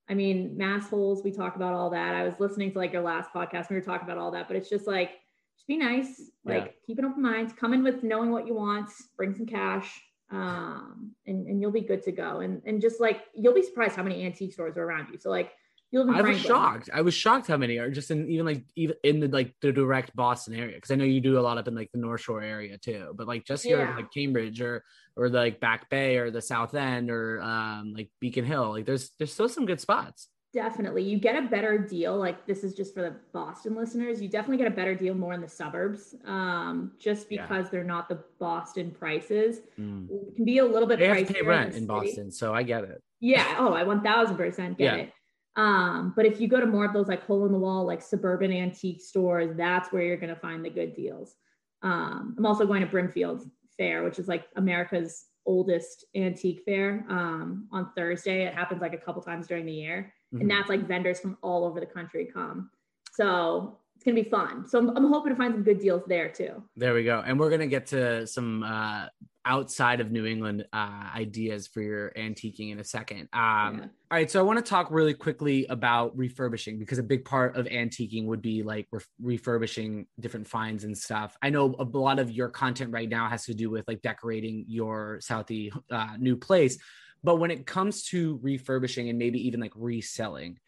[0.08, 2.14] I mean, mass holes, we talk about all that.
[2.14, 4.56] I was listening to like your last podcast, we were talking about all that, but
[4.56, 5.12] it's just like
[5.56, 6.72] just be nice, like Yeah.
[6.86, 11.12] keep an open mind, come in with knowing what you want, bring some cash, um,
[11.26, 12.42] and, and you'll be good to go.
[12.42, 15.18] And and just like you'll be surprised how many antique stores are around you.
[15.18, 15.52] So like
[15.92, 16.90] you live in I was shocked.
[16.94, 19.72] I was shocked how many are just in even like even in the like the
[19.72, 22.22] direct Boston area because I know you do a lot up in like the North
[22.22, 23.14] Shore area too.
[23.16, 23.96] But like just here in, Yeah.
[23.96, 24.84] like Cambridge or
[25.16, 29.12] or like Back Bay or the South End or um like Beacon Hill, like there's
[29.18, 30.28] there's still some good spots.
[30.54, 31.04] Definitely.
[31.04, 32.16] You get a better deal.
[32.16, 34.22] Like this is just for the Boston listeners.
[34.22, 36.16] You definitely get a better deal more in the suburbs.
[36.26, 37.42] Um, just Yeah.
[37.46, 39.60] because they're not the Boston prices.
[39.78, 40.08] Mm.
[40.10, 41.86] It can be a little bit They have to pay rent the in.
[41.88, 43.04] Boston, so I get it.
[43.20, 43.58] Yeah.
[43.60, 44.96] Oh, I 1000% get Yeah.
[44.96, 45.12] it.
[45.56, 48.02] Um, but if you go to more of those like hole in the wall, like
[48.02, 51.36] suburban antique stores, that's where you're going to find the good deals.
[51.82, 57.68] Um, I'm also going to Brimfield Fair, which is like America's oldest antique fair um,
[57.72, 58.46] on Thursday.
[58.46, 60.14] It happens like a couple times during the year.
[60.34, 60.42] Mhm.
[60.42, 62.72] And that's like vendors from all over the country come.
[63.12, 64.68] So it's going to be fun.
[64.68, 66.62] So I'm, I'm hoping to find some good deals there too.
[66.76, 67.24] There we go.
[67.26, 69.08] And we're gonna get to some uh
[69.48, 73.30] outside of New England uh ideas for your antiquing in a second.
[73.32, 73.82] Um Yeah.
[73.82, 77.56] all right, so I want to talk really quickly about refurbishing because a big part
[77.56, 81.38] of antiquing would be like ref- refurbishing different finds and stuff.
[81.42, 84.66] I know a lot of your content right now has to do with like decorating
[84.68, 86.78] your Southie uh, new place,
[87.24, 90.60] but when it comes to refurbishing and maybe even like reselling,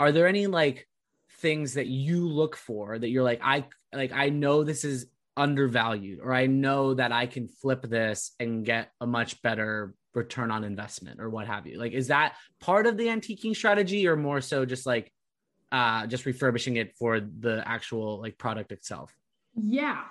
[0.00, 0.88] are there any like
[1.42, 6.20] things that you look for that you're like I like I know this is undervalued
[6.22, 10.62] or I know that I can flip this and get a much better return on
[10.62, 11.78] investment or what have you.
[11.78, 15.12] Like is that part of the antiquing strategy or more so just like
[15.72, 19.12] uh just refurbishing it for the actual like product itself?
[19.54, 20.02] Yeah.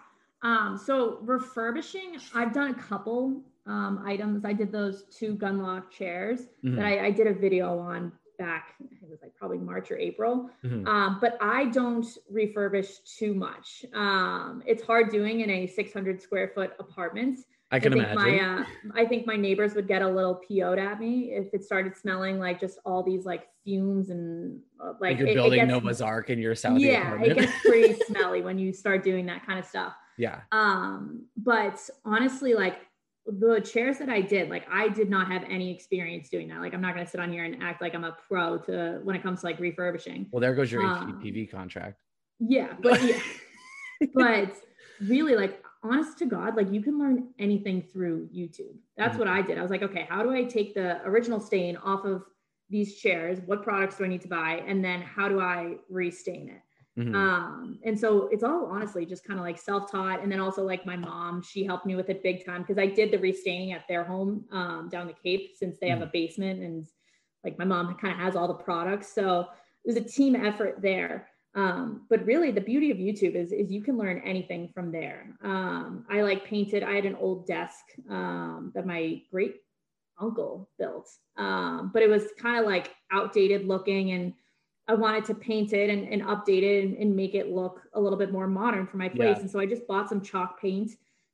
[0.43, 4.43] Um, so refurbishing, I've done a couple um, items.
[4.43, 6.77] I did those two Gunlocke chairs Mhm.
[6.77, 8.11] that I, I did a video on
[8.45, 10.49] back, it was like probably March or April.
[10.65, 10.87] Mhm.
[10.87, 13.85] Um, but I don't refurbish too much.
[13.93, 17.39] Um, it's hard doing in a 600 square foot apartment.
[17.73, 18.15] I can think imagine.
[18.17, 18.65] my uh,
[19.01, 22.37] I think my neighbors would get a little PO'd at me if it started smelling
[22.39, 25.69] like just all these like fumes and uh, like, like you're it- it building gets-
[25.83, 27.31] Noah's Ark in your Southie yeah, apartment.
[27.31, 29.93] it gets pretty smelly when you start doing that kind of stuff.
[30.17, 30.41] yeah.
[30.51, 32.77] Um, but honestly, like
[33.25, 36.59] the chairs that I did, like I did not have any experience doing that.
[36.59, 39.15] Like I'm not gonna sit on here and act like I'm a pro to when
[39.15, 40.27] it comes to like refurbishing.
[40.31, 42.01] Well, there goes your Um, HGTV contract.
[42.39, 43.19] Yeah, but yeah,
[44.13, 44.55] but
[44.99, 48.75] really, like honest to God, like you can learn anything through YouTube.
[48.97, 49.57] That's what I did.
[49.57, 52.23] I was like, okay, how do I take the original stain off of
[52.69, 53.39] these chairs?
[53.45, 54.63] What products do I need to buy?
[54.67, 56.61] And then how do I restain it?
[56.97, 57.15] Mhm.
[57.15, 60.21] Um, and so it's all honestly just kind of like self-taught.
[60.21, 62.85] And then also like my mom, she helped me with it big time because I
[62.87, 66.61] did the restaining at their home um, down the Cape since they have a basement
[66.61, 66.85] and
[67.43, 69.07] like my mom kind of has all the products.
[69.13, 71.29] So it was a team effort there.
[71.53, 75.37] Um, but really the beauty of YouTube is, is you can learn anything from there.
[75.41, 79.55] Um, I like painted, I had an old desk um, that my great
[80.19, 81.09] uncle built.
[81.37, 84.33] Um, but it was kind of like outdated looking and
[84.91, 87.99] I wanted to paint it and, and update it and, and make it look a
[87.99, 89.37] little bit more modern for my place.
[89.37, 89.41] Yeah.
[89.41, 90.91] And so I just bought some chalk paint,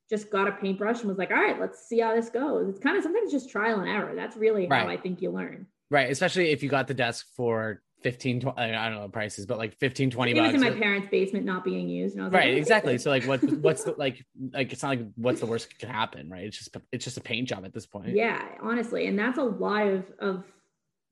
[0.08, 2.68] just got a paintbrush and was like, all right, let's see how this goes.
[2.68, 4.14] It's kind of sometimes just trial and error.
[4.14, 5.66] That's really how I think you learn.
[5.90, 9.58] Right, especially if you got the desk for 15 20, I don't know prices, but
[9.58, 10.54] like 15 20 it was bucks.
[10.54, 12.14] in my uh, parents' basement, not being used.
[12.14, 12.98] And I was like, right, "Okay, exactly.
[12.98, 15.88] So like what what's the like like it's not like what's the worst that could
[15.88, 16.44] happen, right?
[16.44, 18.10] It's just it's just a paint job at this point.
[18.10, 19.06] Yeah, honestly.
[19.06, 20.44] And that's a lot of, of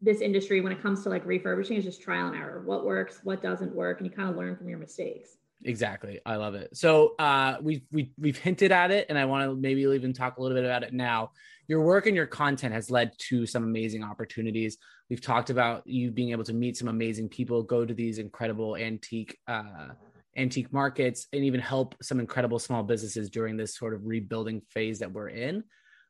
[0.07, 2.63] this industry when it comes to like refurbishing is just trial and error.
[2.65, 5.37] What works, what doesn't work, and you kind of learn from your mistakes.
[5.65, 6.21] Exactly.
[6.25, 6.77] I love it.
[6.77, 10.37] So uh we we we've hinted at it and I want to maybe even talk
[10.37, 11.33] a little bit about it now.
[11.67, 14.77] Your work and your content has led to some amazing opportunities.
[15.11, 18.77] We've talked about you being able to meet some amazing people, go to these incredible
[18.77, 19.89] antique uh
[20.37, 24.99] antique markets and even help some incredible small businesses during this sort of rebuilding phase
[24.99, 25.65] that we're in.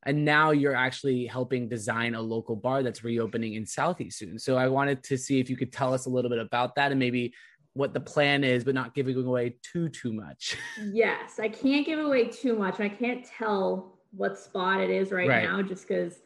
[0.07, 4.39] And now you're actually helping design a local bar that's reopening in Southie soon.
[4.39, 6.93] So I wanted to see if you could tell us a little bit about that
[6.93, 7.35] and maybe
[7.75, 10.57] what the plan is, but not giving away too too much.
[10.93, 12.81] Yes, I can't give away too much.
[12.81, 15.43] I can't tell what spot it is right, Right.
[15.43, 16.21] now just because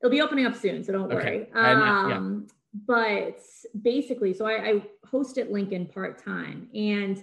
[0.00, 0.82] it'll be opening up soon.
[0.82, 1.48] So don't Okay.
[1.52, 1.74] worry.
[1.76, 2.16] Uh, yeah.
[2.16, 2.46] Um,
[2.86, 3.40] But
[3.82, 7.22] basically, so I, I host at Lincoln part time and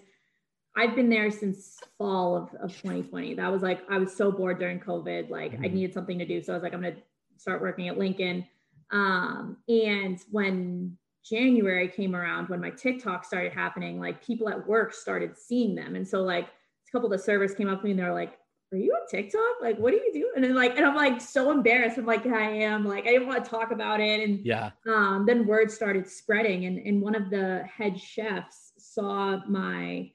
[0.76, 3.36] I've been there since fall of, of 2020.
[3.36, 5.30] That was like, I was so bored during COVID.
[5.30, 5.74] Like, I Mhm.
[5.74, 6.42] needed something to do.
[6.42, 7.02] So I was like, I'm going to
[7.38, 8.46] start working at Lincoln.
[8.92, 14.94] Um, and when January came around, when my TikTok started happening, like people at work
[14.94, 15.96] started seeing them.
[15.96, 18.14] And so, like, a couple of the servers came up to me and they were
[18.14, 18.38] like,
[18.72, 19.62] Are you on TikTok?
[19.62, 20.32] Like, what do you do?
[20.36, 21.98] And then, like, and I'm like so embarrassed.
[22.00, 22.84] I'm like, I am.
[22.86, 24.28] Like, I didn't want to talk about it.
[24.28, 24.72] And Yeah.
[24.88, 30.12] um, then word started spreading and, and one of the head chefs saw my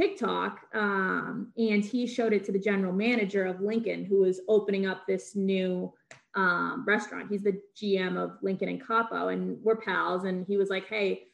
[0.00, 4.86] TikTok, um, and he showed it to the general manager of Lincoln, who was opening
[4.86, 5.92] up this new
[6.34, 7.28] um, restaurant.
[7.30, 10.24] He's the GM of Lincoln and Capo, and we're pals.
[10.24, 11.28] And he was like, "Hey,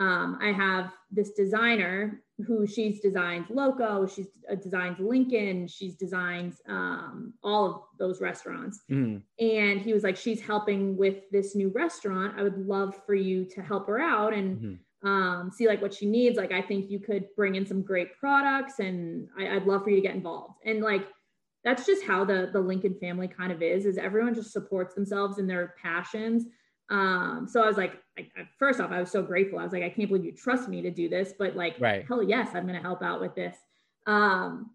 [0.00, 6.54] um, I have this designer who she's designed Loco, she's uh, designed Lincoln, she's designed
[6.66, 8.80] um, all of those restaurants.
[8.90, 9.20] Mm.
[9.38, 12.38] And he was like, she's helping with this new restaurant.
[12.38, 14.74] I would love for you to help her out and mm-hmm.
[15.02, 16.36] Um, see like what she needs.
[16.36, 19.90] Like, I think you could bring in some great products, and I, I'd love for
[19.90, 20.54] you to get involved.
[20.64, 21.06] And like,
[21.64, 23.86] that's just how the the Lincoln family kind of is.
[23.86, 26.46] Is everyone just supports themselves in their passions
[26.90, 28.26] um, so I was like, I,
[28.58, 29.58] first off, I was so grateful.
[29.58, 32.04] I was like, I can't believe you trust me to do this, but like, right.
[32.06, 33.56] hell yes, I'm going to help out with this.
[34.06, 34.70] Um,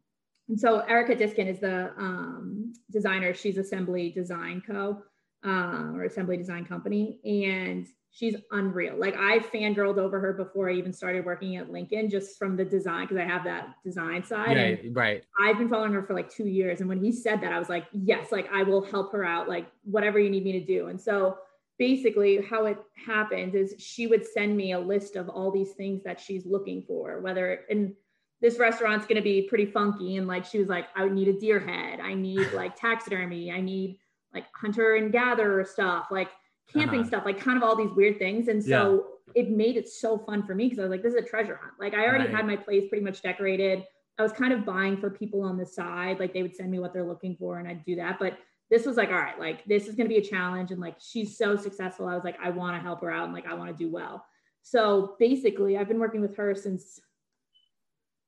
[0.47, 3.33] and so Erica Diskin is the um, designer.
[3.33, 5.03] She's Assembly Design Co.
[5.43, 7.85] Uh, or Assembly Design Company, and
[8.15, 8.95] she's unreal.
[8.97, 12.63] Like I fangirled over her before I even started working at Lincoln, just from the
[12.63, 14.56] design because I have that design side.
[14.56, 15.23] Right, right.
[15.39, 17.67] I've been following her for like two years, and when he said that, I was
[17.67, 20.88] like, yes, like I will help her out, like whatever you need me to do.
[20.88, 21.38] And so
[21.78, 26.01] basically how it happened is she would send me a list of all these things
[26.04, 27.93] that she's looking for whether and
[28.39, 31.28] this restaurant's going to be pretty funky and like she was like i would need
[31.28, 33.99] a deer head i need like taxidermy i need
[34.34, 36.30] like hunter and gatherer stuff like
[36.71, 37.08] camping uh-huh.
[37.08, 39.43] stuff like kind of all these weird things and so yeah.
[39.43, 41.60] it made it so fun for me because i was like this is a treasure
[41.62, 42.36] hunt like i already right.
[42.36, 43.84] had my place pretty much decorated
[44.17, 46.80] i was kind of buying for people on the side like they would send me
[46.80, 48.38] what they're looking for and i'd do that but
[48.69, 50.71] this was like, all right, like this is going to be a challenge.
[50.71, 52.08] And like, she's so successful.
[52.08, 53.91] I was like, I want to help her out and like, I want to do
[53.91, 54.25] well.
[54.63, 56.99] So basically, I've been working with her since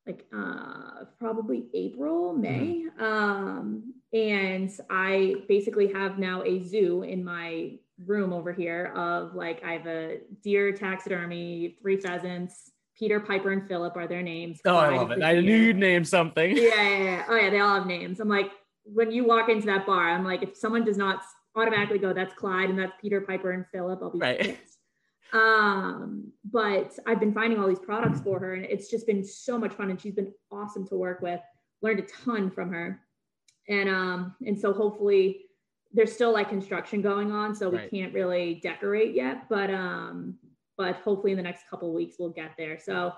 [0.06, 2.86] like uh, probably April, May.
[3.00, 3.04] Mm-hmm.
[3.04, 7.73] Um, and I basically have now a zoo in my
[8.05, 13.67] room over here of like, I have a deer taxidermy, three pheasants, Peter, Piper, and
[13.67, 14.59] Philip are their names.
[14.65, 15.21] Oh, I love it.
[15.23, 16.55] I knew you'd name something.
[16.55, 17.25] Yeah, yeah, yeah.
[17.27, 17.49] Oh, yeah.
[17.49, 18.19] They all have names.
[18.19, 18.51] I'm like,
[18.85, 21.21] when you walk into that bar, I'm like, if someone does not
[21.55, 24.39] automatically go, that's Clyde and that's Peter Piper and Philip, I'll be right.
[24.39, 24.77] pissed.
[25.33, 29.57] Um, but I've been finding all these products for her and it's just been so
[29.57, 31.41] much fun and she's been awesome to work with.
[31.81, 33.01] Learned a ton from her.
[33.67, 35.45] And um, and so hopefully
[35.93, 37.91] there's still like construction going on, so we right.
[37.91, 40.36] can't really decorate yet, but um,
[40.77, 42.80] but hopefully in the next couple weeks we'll get there.
[42.80, 43.13] So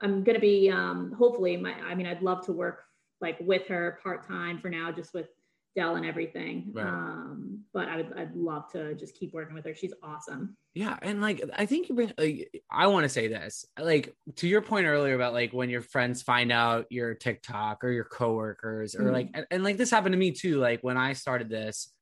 [0.00, 2.84] I'm gonna be um hopefully my I mean I'd love to work
[3.20, 5.28] like with her part time for now, just with
[5.76, 6.70] Dell and everything.
[6.72, 6.86] Right.
[6.86, 9.74] Um, but I would I'd love to just keep working with her.
[9.74, 10.56] She's awesome.
[10.74, 13.66] Yeah, and like I think you bring like I want to say this.
[13.78, 17.90] Like to your point earlier about like when your friends find out your TikTok or
[17.90, 19.12] your coworkers or mm-hmm.
[19.12, 20.58] like and, and like this happened to me too.
[20.58, 21.92] Like when I started this,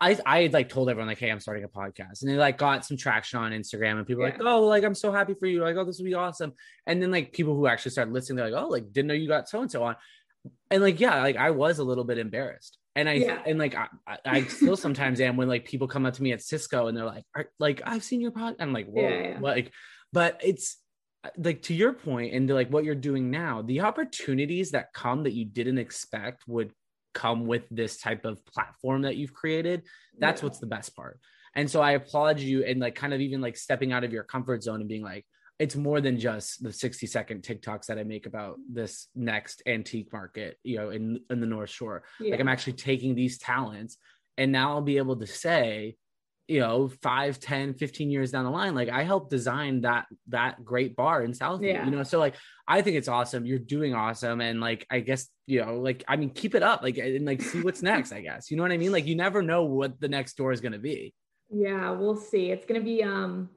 [0.00, 2.84] I I like told everyone like, hey, I'm starting a podcast, and they like got
[2.84, 4.30] some traction on Instagram, and people yeah.
[4.30, 6.52] like, oh, like I'm so happy for you, like oh, this will be awesome,
[6.86, 9.26] and then like people who actually started listening, they're like, oh, like didn't know you
[9.26, 9.96] got so and so on,
[10.70, 13.42] and like yeah like i was a little bit embarrassed and i yeah.
[13.46, 16.42] and like I, I still sometimes am when like people come up to me at
[16.42, 17.24] cisco and they're like
[17.58, 19.38] like i've seen your podcast i'm like whoa yeah, yeah.
[19.40, 19.72] like
[20.12, 20.78] but it's
[21.36, 25.22] like to your point and to like what you're doing now the opportunities that come
[25.22, 26.72] that you didn't expect would
[27.14, 29.82] come with this type of platform that you've created
[30.18, 31.18] that's what's the best part
[31.54, 34.24] and so i applaud you and like kind of even like stepping out of your
[34.24, 35.24] comfort zone and being like
[35.58, 40.12] it's more than just the 60 second TikToks that I make about this next antique
[40.12, 42.04] market, you know, in, in the North Shore.
[42.20, 42.30] Yeah.
[42.30, 43.96] Like I'm actually taking these talents
[44.36, 45.96] and now I'll be able to say,
[46.46, 50.64] you know, five, 10, 15 years down the line, like I helped design that, that
[50.64, 51.84] great bar in South, yeah.
[51.84, 52.04] you know?
[52.04, 53.44] So like, I think it's awesome.
[53.44, 54.40] You're doing awesome.
[54.40, 57.42] And like, I guess, you know, like, I mean, keep it up, like, and like,
[57.42, 58.92] see what's next, I guess, you know what I mean?
[58.92, 61.12] Like, you never know what the next door is going to be.
[61.50, 62.50] Yeah, we'll see.
[62.50, 63.50] It's going to be, um,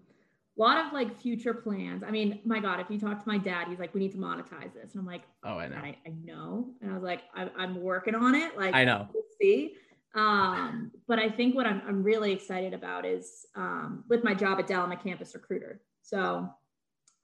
[0.62, 2.04] lot of like future plans.
[2.04, 4.18] I mean, my God, if you talk to my dad, he's like, we need to
[4.18, 4.94] monetize this.
[4.94, 5.76] And I'm like, oh, I know.
[5.76, 6.70] I, I know.
[6.82, 8.56] And I was like, I, am working on it.
[8.58, 9.08] Like, I know.
[9.14, 9.74] We'll see.
[10.14, 14.60] Um, but I think what I'm, I'm really excited about is um, with my job
[14.60, 15.82] at Dell, I'm a campus recruiter.
[16.02, 16.50] So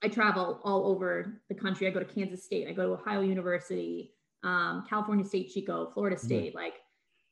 [0.03, 1.87] I travel all over the country.
[1.87, 6.15] I go to Kansas State, I go to Ohio University, um, California State Chico, Florida
[6.15, 6.25] mm-hmm.
[6.25, 6.49] State.
[6.49, 6.57] Mm-hmm.
[6.57, 6.73] Like,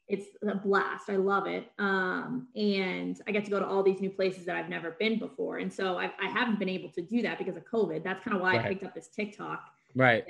[0.07, 1.09] it's a blast.
[1.09, 1.71] I love it.
[1.79, 5.17] Um, and I get to go to all these new places that I've never been
[5.17, 5.57] before.
[5.57, 8.03] And so I, I haven't been able to do that because of COVID.
[8.03, 8.65] That's kind of why right.
[8.65, 9.63] I picked up this TikTok.
[9.95, 10.23] Right.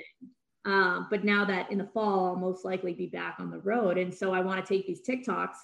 [0.64, 3.98] Um, but now that in the fall, I'll most likely be back on the road.
[3.98, 5.56] And so I want to take these TikToks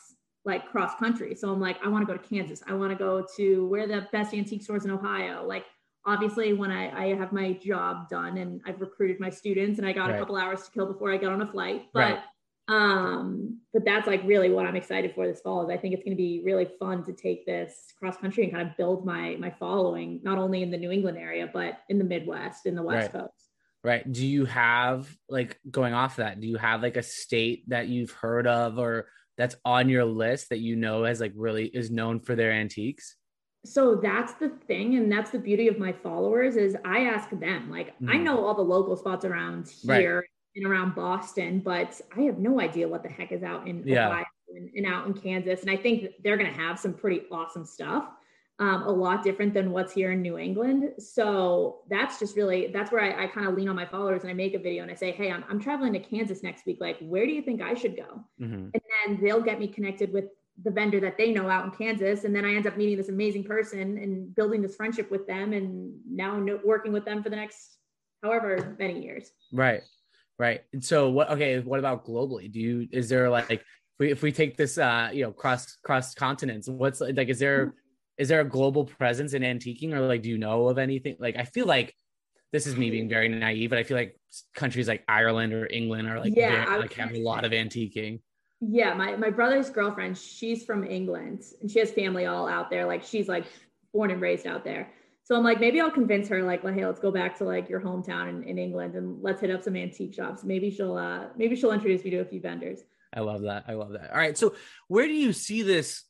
[0.45, 1.35] like cross country.
[1.35, 2.63] So I'm like, I want to go to Kansas.
[2.67, 5.47] I want to go to where the best antique stores in Ohio.
[5.47, 5.65] Like,
[6.05, 9.93] obviously, when I, I have my job done and I've recruited my students and I
[9.93, 10.17] got right.
[10.17, 11.87] a couple hours to kill before I get on a flight.
[11.95, 12.23] But right
[12.69, 16.05] um, but that's like really what I'm excited for this fall is I think it's
[16.05, 19.37] going to be really fun to take this cross country and kind of build my
[19.39, 22.83] my following not only in the New England area but in the Midwest in the
[22.83, 23.23] West right.
[23.23, 23.49] Coast.
[23.85, 24.11] Right.
[24.11, 26.41] Do you have like going off that?
[26.41, 30.51] Do you have like a state that you've heard of or that's on your list
[30.51, 33.17] that you know as like really is known for their antiques?
[33.65, 37.71] So that's the thing, and that's the beauty of my followers is I ask them.
[37.71, 38.13] Like mm.
[38.13, 40.25] I know all the local spots around here right.
[40.57, 44.09] And around Boston, but I have no idea what the heck is out in yeah.
[44.09, 44.25] Ohio
[44.55, 45.63] and, and out in Kansas.
[45.63, 48.05] And I think they're going to have some pretty awesome stuff
[48.59, 50.93] um, a lot different than what's here in New England.
[50.99, 54.31] So that's just really that's where I, I kind of lean on my followers and
[54.31, 56.79] I make a video and I say, hey, I'm, I'm traveling to Kansas next week.
[56.81, 58.25] Like, where do you think I should go?
[58.41, 58.69] Mm-hmm.
[58.75, 60.27] And then they'll get me connected with
[60.63, 63.09] the vendor that they know out in Kansas, and then I end up meeting this
[63.09, 67.37] amazing person and building this friendship with them, and now working with them for the
[67.37, 67.79] next
[68.23, 69.33] however many years.
[69.53, 69.83] Right,
[70.43, 70.61] right.
[70.73, 71.31] And so, what?
[71.31, 72.51] Okay, what about globally?
[72.53, 73.63] Do you is there like if
[73.99, 77.67] we if we take this uh you know cross cross continents, what's like is there
[77.67, 77.79] mm-hmm
[78.29, 81.45] there a global presence in antiquing or like do you know of anything like i
[81.45, 81.95] feel like
[82.53, 84.19] this is me being very naive but i feel like
[84.55, 88.21] countries like ireland or england are like yeah very, like have a lot of antiquing
[88.61, 92.87] yeah my, my brother's girlfriend she's from england and she has family all out there
[92.87, 93.45] like she's like
[93.93, 94.89] born and raised out there
[95.33, 97.67] so i'm like maybe i'll convince her like well, hey let's go back to like
[97.67, 100.45] your hometown in, in england and let's hit up some antique shops.
[100.45, 102.81] Maybe she'll uh maybe she'll introduce me to a few vendors.
[103.17, 103.65] I love that.
[103.67, 104.11] I love that.
[104.11, 104.37] All right.
[104.37, 104.55] So
[104.89, 106.05] where do you see this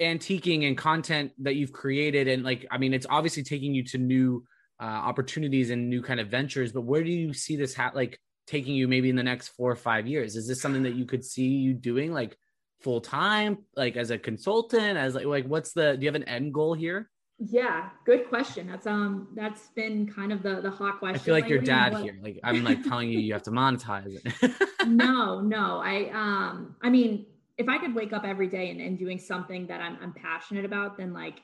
[0.00, 2.26] antiquing and content that you've created?
[2.26, 4.44] And like i mean it's obviously taking you to new
[4.80, 8.18] uh, opportunities and new kind of ventures but where do you see this hat like
[8.48, 10.34] taking you maybe in the next four or five years?
[10.34, 12.36] Is this something that you could see you doing like
[12.80, 16.24] full time like as a consultant as like like what's the do you have an
[16.24, 17.10] end goal here
[17.42, 21.34] yeah good question that's um that's been kind of the the hot question i feel
[21.34, 24.52] like, like your dad here like i'm like telling you you have to monetize it
[24.86, 27.24] no no i um i mean
[27.60, 30.64] if I could wake up every day and, and doing something that I'm, I'm passionate
[30.64, 31.42] about, then like,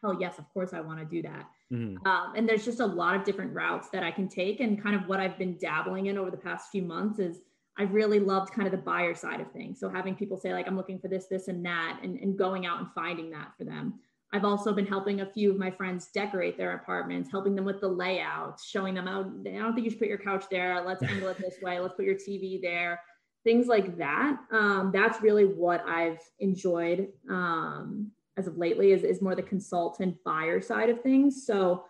[0.00, 1.50] hell yes, of course I want to do that.
[1.72, 2.06] Mm-hmm.
[2.06, 4.60] Um, and there's just a lot of different routes that I can take.
[4.60, 7.40] And kind of what I've been dabbling in over the past few months is
[7.76, 9.80] I've really loved kind of the buyer side of things.
[9.80, 12.64] So having people say like, I'm looking for this, this, and that, and, and going
[12.64, 13.94] out and finding that for them.
[14.32, 17.80] I've also been helping a few of my friends decorate their apartments, helping them with
[17.80, 19.26] the layout, showing them out.
[19.46, 20.82] I don't think you should put your couch there.
[20.84, 21.78] Let's angle it this way.
[21.78, 23.00] Let's put your TV there
[23.46, 24.36] things like that.
[24.50, 30.16] Um, that's really what I've enjoyed um, as of lately is, is more the consultant
[30.24, 31.46] buyer side of things.
[31.46, 31.84] So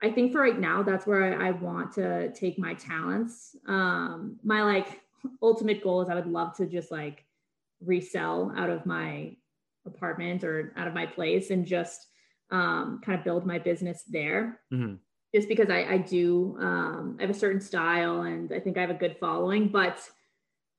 [0.00, 3.56] I think for right now, that's where I, I want to take my talents.
[3.66, 5.00] Um, my like
[5.42, 7.24] ultimate goal is I would love to just like
[7.84, 9.36] resell out of my
[9.86, 12.06] apartment or out of my place and just
[12.50, 14.60] um, kind of build my business there.
[14.72, 14.94] Mm-hmm.
[15.34, 18.82] Just because I, I do, um, I have a certain style and I think I
[18.82, 19.98] have a good following, but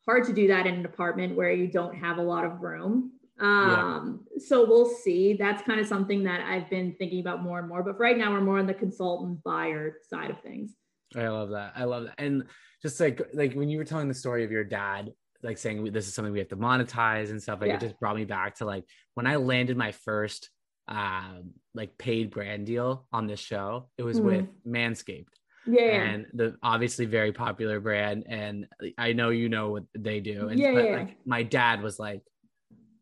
[0.06, 3.14] hard to do that in an apartment where you don't have a lot of room.
[3.39, 4.43] Um, yeah.
[4.45, 5.34] so we'll see.
[5.34, 7.82] That's kind of something that I've been thinking about more and more.
[7.82, 10.76] But right now, we're more on the consultant buyer side of things.
[11.16, 11.74] I love that.
[11.76, 12.16] I love that.
[12.18, 12.43] And
[12.82, 16.07] just like like when you were telling the story of your dad, like saying this
[16.07, 17.75] is something we have to monetize and stuff, like yeah.
[17.75, 20.49] it just brought me back to like when I landed my first
[20.87, 23.89] um like paid brand deal on this show.
[23.97, 24.27] It was mm-hmm.
[24.27, 25.25] with Manscaped
[25.65, 28.67] yeah, and the obviously very popular brand and
[28.97, 30.97] i know you know what they do and yeah, but, yeah.
[30.97, 32.21] like my dad was like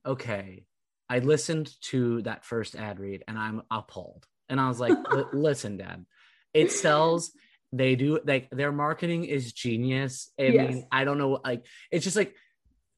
[0.05, 0.63] okay
[1.09, 4.97] i listened to that first ad read and i'm appalled and i was like
[5.33, 6.05] listen dad
[6.53, 7.31] it sells
[7.71, 10.31] they do like their marketing is genius.
[10.39, 10.69] I yes.
[10.69, 12.35] mean i don't know like it's just like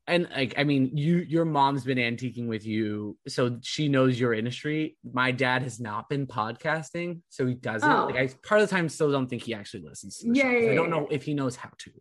[0.07, 4.33] and like i mean you your mom's been antiquing with you so she knows your
[4.33, 4.97] industry.
[5.03, 8.05] My dad has not been podcasting so he doesn't oh.
[8.05, 10.51] like i part of the time still don't think he actually listens to the yeah,
[10.51, 11.91] yeah, i don't know if he knows how to.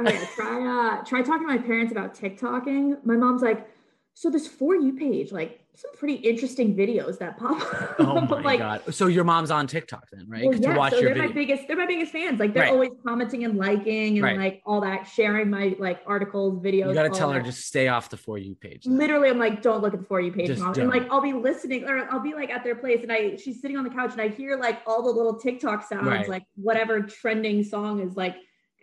[0.00, 3.04] Okay try uh try talking to my parents about tiktoking.
[3.04, 3.68] My mom's like
[4.14, 7.56] so this for you page like some pretty interesting videos that pop
[7.98, 8.30] oh up.
[8.30, 8.94] Oh my like, god!
[8.94, 10.44] So your mom's on TikTok then, right?
[10.44, 11.66] Well, yeah, so they're my biggest.
[11.66, 12.38] They're my biggest fans.
[12.38, 12.72] Like they're right.
[12.72, 14.36] always commenting and liking and right.
[14.36, 16.88] like all that, sharing my like articles, videos.
[16.88, 17.36] You got to tell that.
[17.36, 18.84] her just stay off the for you page.
[18.84, 18.98] Then.
[18.98, 20.74] Literally, I'm like, don't look at the for you page, just mom.
[20.74, 20.84] Don't.
[20.84, 23.62] And like, I'll be listening, or I'll be like at their place, and I she's
[23.62, 26.28] sitting on the couch, and I hear like all the little TikTok sounds, right.
[26.28, 28.36] like whatever trending song is like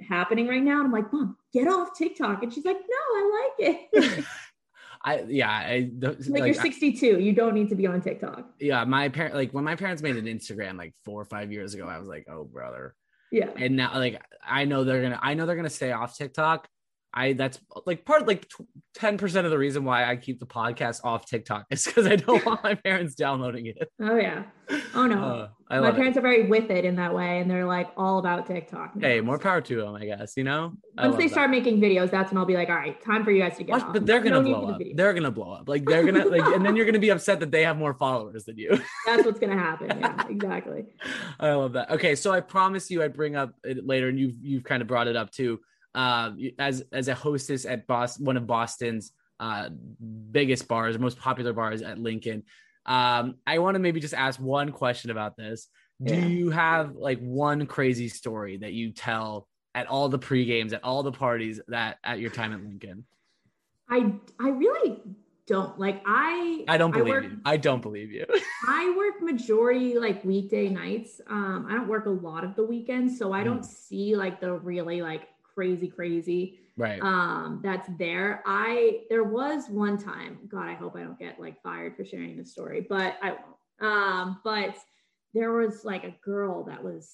[0.08, 0.78] happening right now.
[0.78, 4.26] And I'm like, mom, get off TikTok, and she's like, no, I like it.
[5.04, 7.16] I yeah, I like, like you're 62.
[7.16, 8.50] I, you don't need to be on TikTok.
[8.60, 11.74] Yeah, my parent like when my parents made an Instagram like four or five years
[11.74, 12.96] ago, I was like, oh brother.
[13.32, 13.50] Yeah.
[13.56, 16.68] And now like I know they're gonna I know they're gonna stay off TikTok,
[17.14, 18.48] I that's like part like
[18.94, 22.16] ten percent of the reason why I keep the podcast off TikTok is because I
[22.16, 23.92] don't want my parents downloading it.
[24.00, 24.44] Oh yeah.
[24.94, 25.50] Oh no.
[25.72, 26.20] Uh, my parents it.
[26.20, 28.96] are very with it in that way, and they're like all about TikTok.
[28.96, 29.08] Now.
[29.08, 30.34] Hey, more power to them, I guess.
[30.38, 30.74] You know.
[30.98, 31.32] Once they that.
[31.32, 33.64] start making videos, that's when I'll be like, all right, time for you guys to
[33.64, 33.74] get.
[33.74, 33.94] Watch, off.
[33.94, 34.78] But they're gonna blow up.
[34.78, 35.68] The they're gonna blow up.
[35.68, 38.46] Like they're gonna like, and then you're gonna be upset that they have more followers
[38.46, 38.70] than you.
[39.08, 40.00] that's what's gonna happen.
[40.00, 40.86] Yeah, exactly.
[41.40, 41.90] I love that.
[41.92, 44.88] Okay, so I promise you, I'd bring up it later, and you've you've kind of
[44.88, 45.60] brought it up too
[45.96, 49.70] uh, as as a hostess at Boston, one of Boston's uh,
[50.32, 52.44] biggest bars, most popular bars at Lincoln.
[52.86, 55.68] Um, I want to maybe just ask one question about this.
[56.02, 56.26] Do yeah.
[56.26, 60.84] you have like one crazy story that you tell at all the pre games, at
[60.84, 63.06] all the parties that at your time at Lincoln?
[63.90, 65.02] I I really
[65.46, 67.40] don't like I I don't believe I work, you.
[67.44, 68.26] I don't believe you.
[68.68, 71.22] I work majority like weekday nights.
[71.28, 73.66] Um I don't work a lot of the weekends, so I don't mm.
[73.66, 75.28] see like the really like
[75.60, 76.60] crazy, crazy.
[76.78, 77.02] Right.
[77.02, 78.42] Um, that's there.
[78.46, 82.38] I there was one time, God, I hope I don't get like fired for sharing
[82.38, 83.44] this story, but I won't.
[83.82, 84.78] Um, but
[85.34, 87.10] there was like a girl that was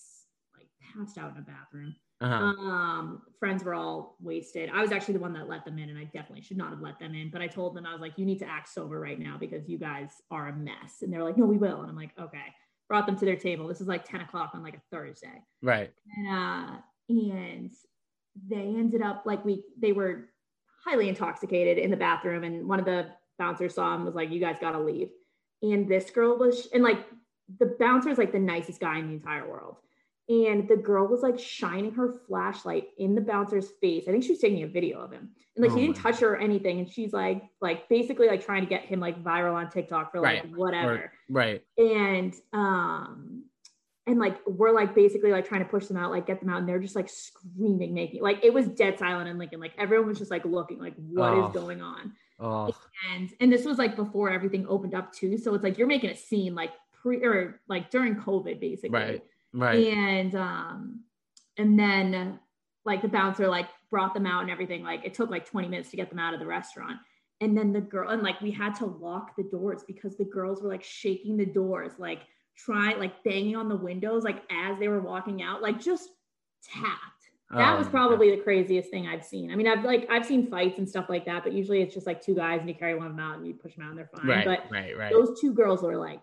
[0.56, 1.96] like passed out in a bathroom.
[2.22, 2.36] Uh-huh.
[2.36, 4.70] Um, friends were all wasted.
[4.72, 6.82] I was actually the one that let them in, and I definitely should not have
[6.82, 7.32] let them in.
[7.32, 9.68] But I told them I was like, "You need to act sober right now because
[9.68, 12.54] you guys are a mess." And they're like, "No, we will." And I'm like, "Okay."
[12.88, 13.68] Brought them to their table.
[13.68, 15.42] This is like 10 o'clock on like a Thursday.
[15.64, 15.92] Right.
[16.16, 16.78] And uh,
[17.10, 17.72] and
[18.48, 20.30] they ended up like we they were
[20.84, 23.08] highly intoxicated in the bathroom and one of the
[23.38, 25.10] bouncers saw him was like you guys got to leave.
[25.62, 27.06] And this girl was and like
[27.60, 29.78] the bouncer is like the nicest guy in the entire world.
[30.28, 34.06] And the girl was like shining her flashlight in the bouncer's face.
[34.08, 35.30] I think she was taking a video of him.
[35.56, 36.80] And like oh he didn't touch her or anything.
[36.80, 40.20] And she's like like basically like trying to get him like viral on tiktok for
[40.20, 40.52] like right.
[40.56, 41.12] whatever.
[41.30, 41.62] right.
[41.78, 43.46] And um
[44.08, 46.60] and like we're like basically like trying to push them out, like get them out,
[46.60, 49.60] and they're just like screaming, making like it was dead silent in Lincoln.
[49.60, 51.48] Like everyone was just like looking, like what oh.
[51.48, 52.14] is going on?
[52.40, 52.74] Oh.
[53.12, 55.38] And and this was like before everything opened up too.
[55.38, 58.90] So it's like you're making a scene like pre or like during COVID, basically.
[58.90, 59.24] Right.
[59.54, 59.88] Right.
[59.88, 61.00] And um
[61.58, 62.40] and then
[62.84, 64.84] like the bouncer like brought them out and everything.
[64.84, 66.98] Like it took like 20 minutes to get them out of the restaurant.
[67.42, 70.62] And then the girl and like we had to lock the doors because the girls
[70.62, 72.20] were like shaking the doors, like
[72.56, 76.10] trying like banging on the windows like as they were walking out, like just
[76.64, 77.16] tapped.
[77.52, 78.38] That oh, was probably yeah.
[78.38, 79.52] the craziest thing I've seen.
[79.52, 82.08] I mean, I've like I've seen fights and stuff like that, but usually it's just
[82.08, 83.90] like two guys and you carry one of them out and you push them out
[83.90, 84.28] and they're fine.
[84.28, 85.12] Right, but right, right.
[85.12, 86.22] those two girls were like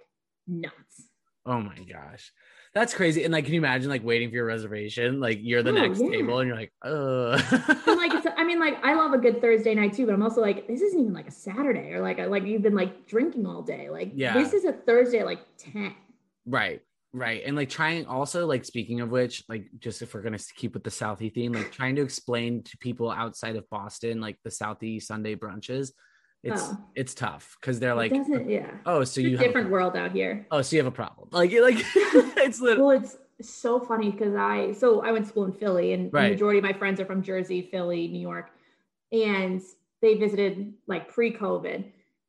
[0.49, 1.09] nuts.
[1.47, 2.33] Oh my gosh.
[2.74, 3.24] That's crazy.
[3.24, 5.20] And like, can you imagine like waiting for your reservation?
[5.20, 6.11] Like you're the oh, next yeah.
[6.11, 7.33] table and you're like, uh
[7.87, 10.41] like it's, I mean, like I love a good Thursday night too, but I'm also
[10.41, 13.47] like, this isn't even like a Saturday or like I like you've been like drinking
[13.47, 13.91] all day.
[13.91, 14.35] Like yeah.
[14.35, 15.95] this is a Thursday at like 10.
[16.47, 16.80] Right.
[17.14, 17.43] Right.
[17.45, 20.82] And like trying also like speaking of which, like just if we're gonna keep with
[20.82, 25.03] the Southie theme, like trying to explain to people outside of Boston, like the Southie
[25.03, 25.90] Sunday brunches,
[26.43, 26.78] it's oh.
[26.95, 28.70] it's tough because they're like oh, yeah.
[28.86, 30.47] Oh, so you have a different world out here.
[30.51, 31.28] Oh, so you have a problem.
[31.32, 35.45] Like like it's literally well, it's so funny because I so I went to school
[35.45, 36.24] in Philly and right.
[36.24, 38.51] the majority of my friends are from Jersey, Philly, New York,
[39.12, 39.61] and
[40.01, 41.84] they visited like pre-COVID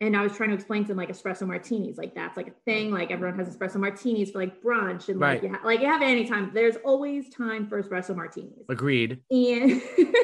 [0.08, 2.54] and I was trying to explain to them like espresso martinis, like that's like a
[2.66, 2.92] thing.
[2.92, 5.42] Like everyone has espresso martinis for like brunch, and right.
[5.42, 6.52] like you ha- like you have any time.
[6.54, 8.66] There's always time for espresso martinis.
[8.70, 9.22] Agreed.
[9.32, 9.82] And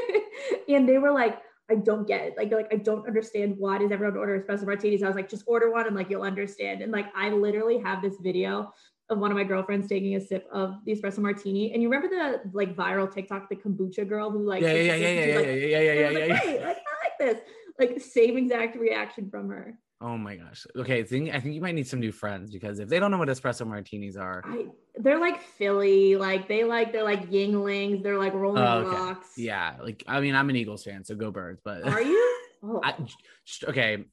[0.68, 1.40] and they were like,
[1.72, 2.34] I don't get it.
[2.38, 5.02] Like they're like, I don't understand why does everyone order espresso martinis?
[5.02, 6.82] I was like, just order one and like you'll understand.
[6.82, 8.74] And like I literally have this video
[9.10, 11.72] of one of my girlfriends taking a sip of the espresso martini.
[11.74, 15.08] And you remember the like viral TikTok, the kombucha girl who like yeah yeah yeah
[15.08, 16.36] yeah yeah, yeah yeah yeah yeah.
[16.36, 17.40] Hey, like I like this
[17.80, 19.78] like same exact reaction from her.
[20.02, 20.66] Oh my gosh.
[20.78, 23.12] Okay, I think I think you might need some new friends because if they don't
[23.12, 28.02] know what espresso martinis are, I, they're like Philly, like they like they're like Yuenglings,
[28.02, 28.96] they're like Rolling oh, okay.
[28.96, 29.32] Rocks.
[29.36, 31.60] Yeah, like I mean, I'm an Eagles fan, so go Birds.
[31.64, 32.36] But are you?
[32.62, 32.82] Oh.
[32.84, 32.94] I,
[33.70, 34.04] okay,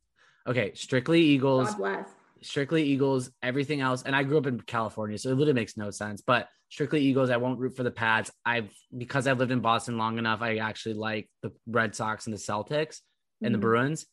[0.47, 1.71] okay, strictly Eagles.
[1.71, 2.09] God bless.
[2.43, 3.29] Strictly Eagles.
[3.43, 6.23] Everything else, and I grew up in California, so it literally makes no sense.
[6.25, 7.31] But strictly Eagles.
[7.31, 8.31] I won't root for the Pats.
[8.45, 10.43] I've because I've lived in Boston long enough.
[10.43, 13.01] I actually like the Red Sox and the Celtics
[13.41, 13.53] and mm-hmm.
[13.53, 14.07] the Bruins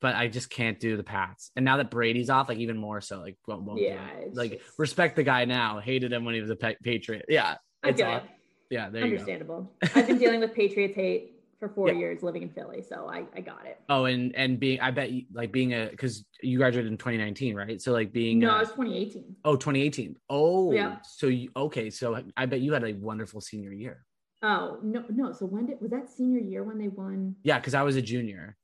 [0.00, 1.50] but I just can't do the Pats.
[1.56, 4.78] And now that Brady's off, like even more so, like won't, won't yeah, like just...
[4.78, 5.80] respect the guy now.
[5.80, 7.24] Hated him when he was a Patriot.
[7.28, 8.22] Yeah, it's off.
[8.70, 9.72] Yeah, there understandable.
[9.94, 11.94] I've been dealing with Patriots hate for four yeah.
[11.94, 13.80] years living in Philly, so I I got it.
[13.88, 17.56] Oh, and and being I bet you, like being a because you graduated in 2019,
[17.56, 17.80] right?
[17.80, 19.36] So like being no, it was 2018.
[19.44, 20.16] Oh, 2018.
[20.28, 20.98] Oh, yeah.
[21.02, 21.90] So you okay?
[21.90, 24.04] So I bet you had a wonderful senior year.
[24.42, 25.32] Oh no, no.
[25.32, 27.36] So when did was that senior year when they won?
[27.42, 28.57] Yeah, because I was a junior.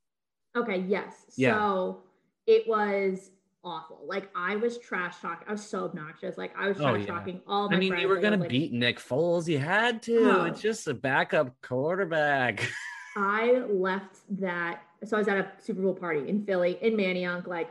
[0.56, 1.14] Okay, yes.
[1.36, 1.54] Yeah.
[1.54, 2.02] So
[2.46, 3.30] it was
[3.64, 4.00] awful.
[4.04, 5.46] Like I was trash talking.
[5.48, 6.36] I was so obnoxious.
[6.38, 7.06] Like I was oh, trash oh, yeah.
[7.06, 8.02] talking all my I mean, friends.
[8.02, 9.48] you were gonna like, beat Nick Foles.
[9.48, 10.30] You had to.
[10.30, 10.44] Oh.
[10.44, 12.68] It's just a backup quarterback.
[13.16, 14.82] I left that.
[15.04, 17.70] So I was at a Super Bowl party in Philly, in Manayunk, like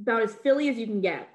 [0.00, 1.28] about as Philly as you can get.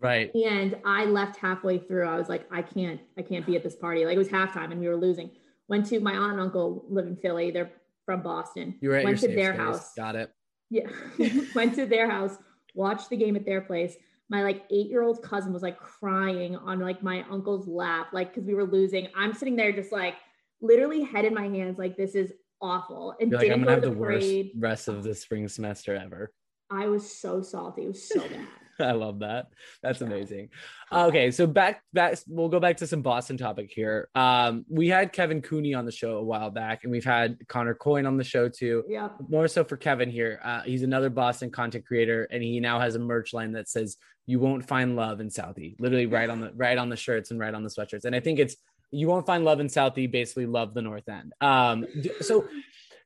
[0.00, 0.34] Right.
[0.34, 2.06] And I left halfway through.
[2.06, 4.04] I was like, I can't, I can't be at this party.
[4.04, 5.30] Like it was halftime and we were losing.
[5.68, 7.50] Went to my aunt and uncle live in Philly.
[7.50, 7.70] They're
[8.04, 8.76] from Boston.
[8.80, 9.60] You were at Went to their space.
[9.60, 9.94] house.
[9.96, 10.30] Got it.
[10.70, 10.88] Yeah.
[11.54, 12.36] Went to their house,
[12.74, 13.96] watched the game at their place.
[14.30, 18.34] My like eight year old cousin was like crying on like my uncle's lap, like
[18.34, 19.08] because we were losing.
[19.14, 20.14] I'm sitting there just like
[20.60, 23.14] literally head in my hands, like this is awful.
[23.20, 25.94] And You're like, I'm didn't gonna have go the worst rest of the spring semester
[25.94, 26.32] ever.
[26.70, 27.82] I was so salty.
[27.82, 28.48] It was so bad.
[28.80, 29.48] I love that.
[29.82, 30.50] That's amazing.
[30.92, 34.08] Okay, so back back we'll go back to some Boston topic here.
[34.14, 37.74] Um, we had Kevin Cooney on the show a while back, and we've had Connor
[37.74, 38.84] Coyne on the show too.
[38.88, 39.08] Yeah.
[39.28, 40.40] More so for Kevin here.
[40.42, 43.96] Uh, he's another Boston content creator, and he now has a merch line that says
[44.26, 47.40] "You won't find love in Southie," literally right on the right on the shirts and
[47.40, 48.04] right on the sweatshirts.
[48.04, 48.56] And I think it's
[48.90, 51.32] "You won't find love in Southie," basically love the North End.
[51.40, 51.86] Um,
[52.20, 52.48] so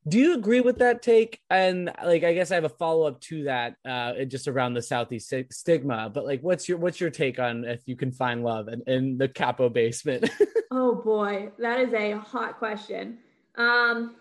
[0.08, 3.44] do you agree with that take and like i guess i have a follow-up to
[3.44, 7.38] that uh just around the Southie sti- stigma but like what's your what's your take
[7.38, 10.30] on if you can find love in, in the capo basement
[10.70, 13.18] Oh boy, that is a hot question.
[13.56, 14.16] Um,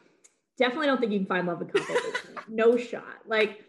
[0.58, 2.40] definitely don't think you can find love in Capo Basement.
[2.50, 3.18] no shot.
[3.26, 3.64] Like,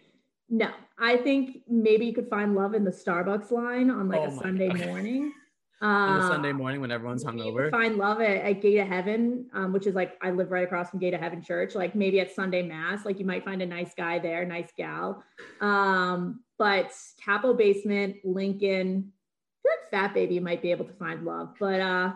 [0.49, 0.71] no.
[0.99, 4.31] I think maybe you could find love in the Starbucks line on like Oh a
[4.31, 4.87] Sunday God.
[4.87, 5.33] morning.
[5.81, 9.73] On a sunday morning when everyone's hungover find love at, at Gate of Heaven, um,
[9.73, 11.75] which is like I live right across from Gate of Heaven Church.
[11.75, 15.23] Like maybe at Sunday Mass, like you might find a nice guy there, nice gal.
[15.61, 16.93] Um, but
[17.25, 21.55] Capo Basement, Lincoln, I feel like Fat Baby you might be able to find love,
[21.61, 22.13] but uh,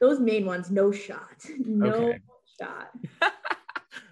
[0.00, 2.20] those main ones, no shot, no Okay.
[2.60, 2.90] shot.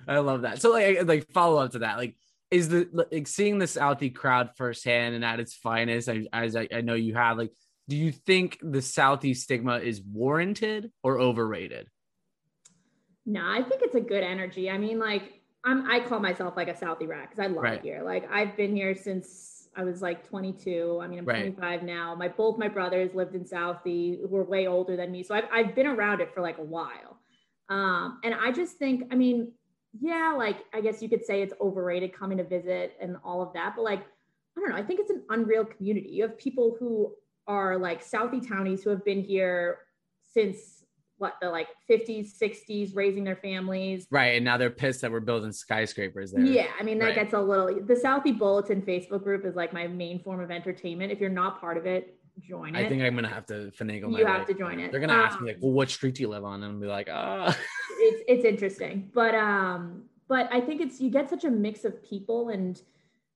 [0.09, 2.17] i love that so like like follow up to that like
[2.51, 6.67] is the like seeing the southie crowd firsthand and at its finest I, as I,
[6.75, 7.53] I know you have like
[7.91, 11.89] do you think the Southie stigma is warranted or overrated
[13.27, 14.71] No, I think it's a good energy.
[14.71, 17.75] I mean, like I'm I call myself like a Southie rat because I love Right.
[17.75, 18.03] it here.
[18.03, 21.01] Like I've been here since I was like 22.
[21.03, 21.55] I mean, I'm Right.
[21.55, 22.15] 25 now.
[22.15, 25.23] My both my brothers lived in Southie who are way older than me.
[25.23, 27.19] So I've I've been around it for like a while.
[27.69, 29.53] Um, and I just think, I mean,
[30.01, 33.53] yeah, like I guess you could say it's overrated coming to visit and all of
[33.53, 34.01] that, but like
[34.57, 36.09] I don't know, I think it's an unreal community.
[36.11, 37.15] You have people who
[37.47, 39.79] are like Southie townies who have been here
[40.33, 40.85] since
[41.19, 44.07] what the like 50s, 60s, raising their families.
[44.11, 47.15] right and now they're pissed that we're building skyscrapers there Yeah, I mean that Right.
[47.15, 47.67] gets a little.
[47.67, 51.13] The Southie Bulletin Facebook group is like my main form of entertainment.
[51.13, 52.79] If you're not part of it, join it.
[52.79, 54.17] I think I'm gonna have to finagle.
[54.19, 54.55] You have way.
[54.55, 54.91] to join it.
[54.93, 56.81] They're gonna ask me like, Um, "Well, what street do you live on?" And I'll
[56.81, 57.55] be like, "Ah."
[57.99, 62.03] it's it's interesting, but um, but I think it's you get such a mix of
[62.03, 62.81] people and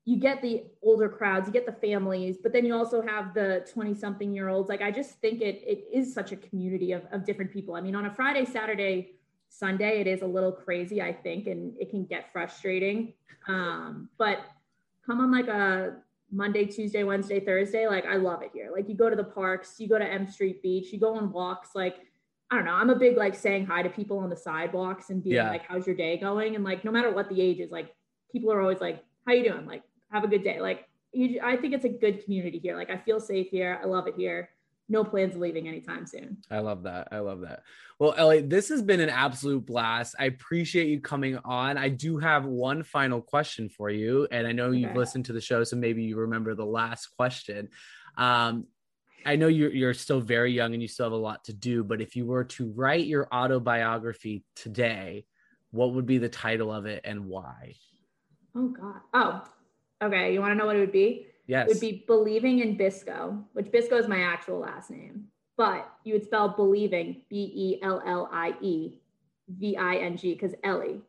[0.07, 3.67] you get the older crowds, you get the families, but then you also have the
[3.73, 4.69] 20 something year olds.
[4.69, 7.75] Like I just think it it is such a community of, of different people.
[7.75, 9.13] I mean, on a Friday, Saturday,
[9.49, 13.15] Sunday, it is a little crazy, I think, and it can get frustrating.
[13.49, 14.41] Um, but
[15.07, 15.97] come on like a
[16.31, 18.71] Monday, Tuesday, Wednesday, Thursday, like I love it here.
[18.75, 21.33] Like you go to the parks, you go to M Street Beach, you go on
[21.33, 21.97] walks, like
[22.51, 22.75] I don't know.
[22.75, 25.49] I'm a big like saying hi to people on the sidewalks and being Yeah.
[25.49, 27.95] like, "How's your day going?" And like, no matter what the age is, like
[28.31, 29.83] people are always like, "How you doing?" Like,
[30.15, 32.77] "Have a good day." Like, you, I think it's a good community here.
[32.77, 33.81] Like, I feel safe here.
[33.83, 34.51] I love it here.
[34.89, 36.39] No plans of leaving anytime soon.
[36.51, 37.09] I love that.
[37.11, 37.63] I love that.
[37.99, 40.15] Well, Ellie, this has been an absolute blast.
[40.19, 41.79] I appreciate you coming on.
[41.79, 45.41] I do have one final question for you, and I know you've listened to the
[45.41, 47.71] show, so maybe you remember the last question.
[48.17, 48.67] Um,
[49.27, 51.83] I know you're you're still very young and you still have a lot to do,
[51.83, 55.25] but if you were to write your autobiography today,
[55.71, 57.75] what would be the title of it and why?
[58.55, 59.01] Oh God.
[59.15, 59.45] Oh,
[60.07, 60.33] okay.
[60.33, 61.27] You want to know what it would be?
[61.47, 61.67] Yes.
[61.67, 65.27] It would be believing in Bisco, which Bisco is my actual last name,
[65.57, 69.01] but you would spell believing B E L L I E
[69.49, 71.01] V I N G because Ellie,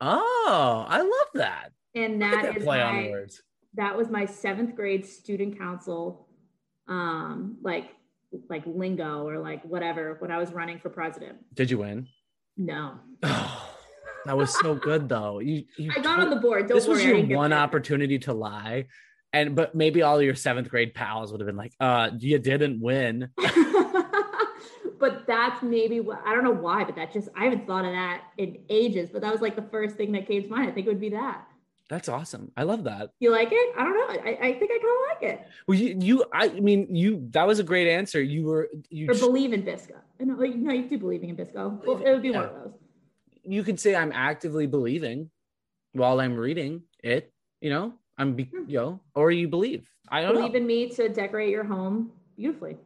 [0.00, 1.70] oh, I love that.
[1.94, 3.42] and like that is play on my words.
[3.74, 6.26] that was my seventh grade student council,
[6.88, 7.90] um, like
[8.48, 11.38] like lingo or like whatever when I was running for president.
[11.54, 12.08] Did you win?
[12.56, 13.59] No, Oh,
[14.26, 15.38] that was so good though.
[15.40, 16.68] You, you I got on the board.
[16.68, 18.86] Don't this worry, was your one opportunity to lie.
[19.32, 22.80] And but maybe all your seventh grade pals would have been like, uh, you didn't
[22.80, 23.30] win.
[24.98, 27.92] but that's maybe what I don't know why, but that just I haven't thought of
[27.92, 29.10] that in ages.
[29.10, 30.68] But that was like the first thing that came to mind.
[30.68, 31.46] I think it would be that.
[31.90, 32.52] That's awesome.
[32.56, 33.10] I love that.
[33.18, 33.74] You like it?
[33.76, 34.22] I don't know.
[34.22, 35.46] I, I think I kind of like it.
[35.66, 37.26] Well, you, you, I mean, you.
[37.32, 38.22] That was a great answer.
[38.22, 39.94] You were, you, Or believe in Bisco.
[40.20, 41.80] No, like, no, you do believing in Bisco.
[41.84, 42.72] Well, it would be one of those.
[43.44, 45.30] You could say I'm actively believing
[45.92, 47.32] while I'm reading it.
[47.60, 48.64] You know, I'm, be, Hmm.
[48.68, 49.88] you know, or you believe.
[50.08, 52.76] I don't Believe know, in me to decorate your home beautifully.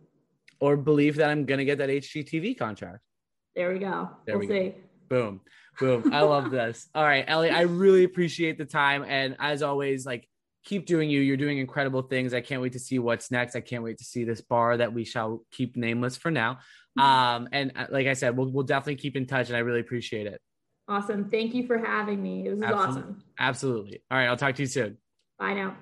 [0.61, 3.01] or believe that I'm gonna get that HGTV contract.
[3.57, 4.11] There we go.
[4.27, 4.55] There we'll we go.
[4.55, 4.75] see.
[5.09, 5.41] Boom.
[5.79, 6.13] Boom.
[6.13, 6.89] I love this.
[6.95, 9.05] All right, Ellie, I really appreciate the time.
[9.07, 10.29] And as always, like
[10.65, 11.21] keep doing you.
[11.21, 12.33] You're doing incredible things.
[12.35, 13.55] I can't wait to see what's next.
[13.55, 16.59] I can't wait to see this bar that we shall keep nameless for now.
[16.99, 19.81] Um, and uh, like I said, we'll we'll definitely keep in touch and I really
[19.81, 20.41] appreciate it.
[20.87, 21.30] Awesome.
[21.30, 22.43] Thank you for having me.
[22.43, 23.03] This was Absolutely.
[23.03, 23.22] awesome.
[23.39, 24.03] Absolutely.
[24.11, 24.99] All right, I'll talk to you soon.
[25.39, 25.76] Bye now.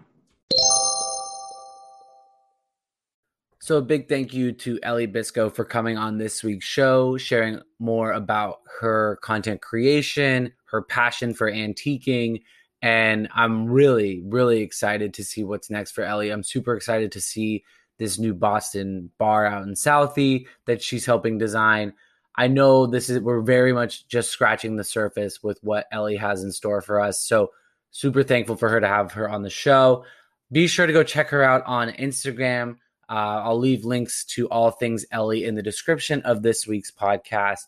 [3.61, 7.61] So, a big thank you to Ellie Bisco for coming on this week's show, sharing
[7.79, 12.43] more about her content creation, her passion for antiquing.
[12.83, 16.31] And I'm really, really excited to see what's next for Ellie.
[16.31, 17.63] I'm super excited to see
[17.99, 21.93] this new Boston bar out in Southie that she's helping design.
[22.37, 26.43] I know this is, we're very much just scratching the surface with what Ellie has
[26.45, 27.21] in store for us.
[27.21, 27.51] So,
[27.91, 30.05] super thankful for her to have her on the show.
[30.51, 32.77] Be sure to go check her out on Instagram
[33.13, 37.67] uh, I'll leave links to all things Ellie in the description of this week's podcast.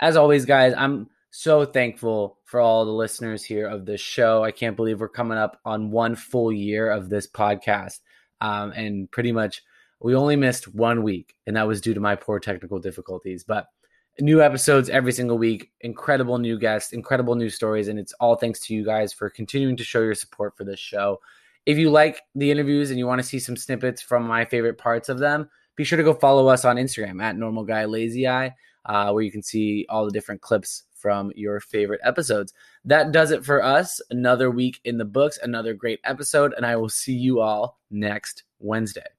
[0.00, 4.42] As always, guys, I'm so thankful for all the listeners here of this show.
[4.42, 8.00] I can't believe we're coming up on one full year of this podcast.
[8.40, 9.62] Um, and pretty much
[10.00, 13.44] we only missed one week, and that was due to my poor technical difficulties.
[13.44, 13.66] But
[14.20, 18.60] new episodes every single week, incredible new guests, incredible new stories, and it's all thanks
[18.60, 21.20] to you guys for continuing to show your support for this show.
[21.66, 24.78] If you like the interviews and you want to see some snippets from my favorite
[24.78, 28.26] parts of them, be sure to go follow us on Instagram at Normal Guy Lazy
[28.26, 28.54] Eye,
[28.86, 32.54] uh, where you can see all the different clips from your favorite episodes.
[32.84, 34.00] That does it for us.
[34.10, 38.44] Another week in the books, another great episode, and I will see you all next
[38.58, 39.15] Wednesday.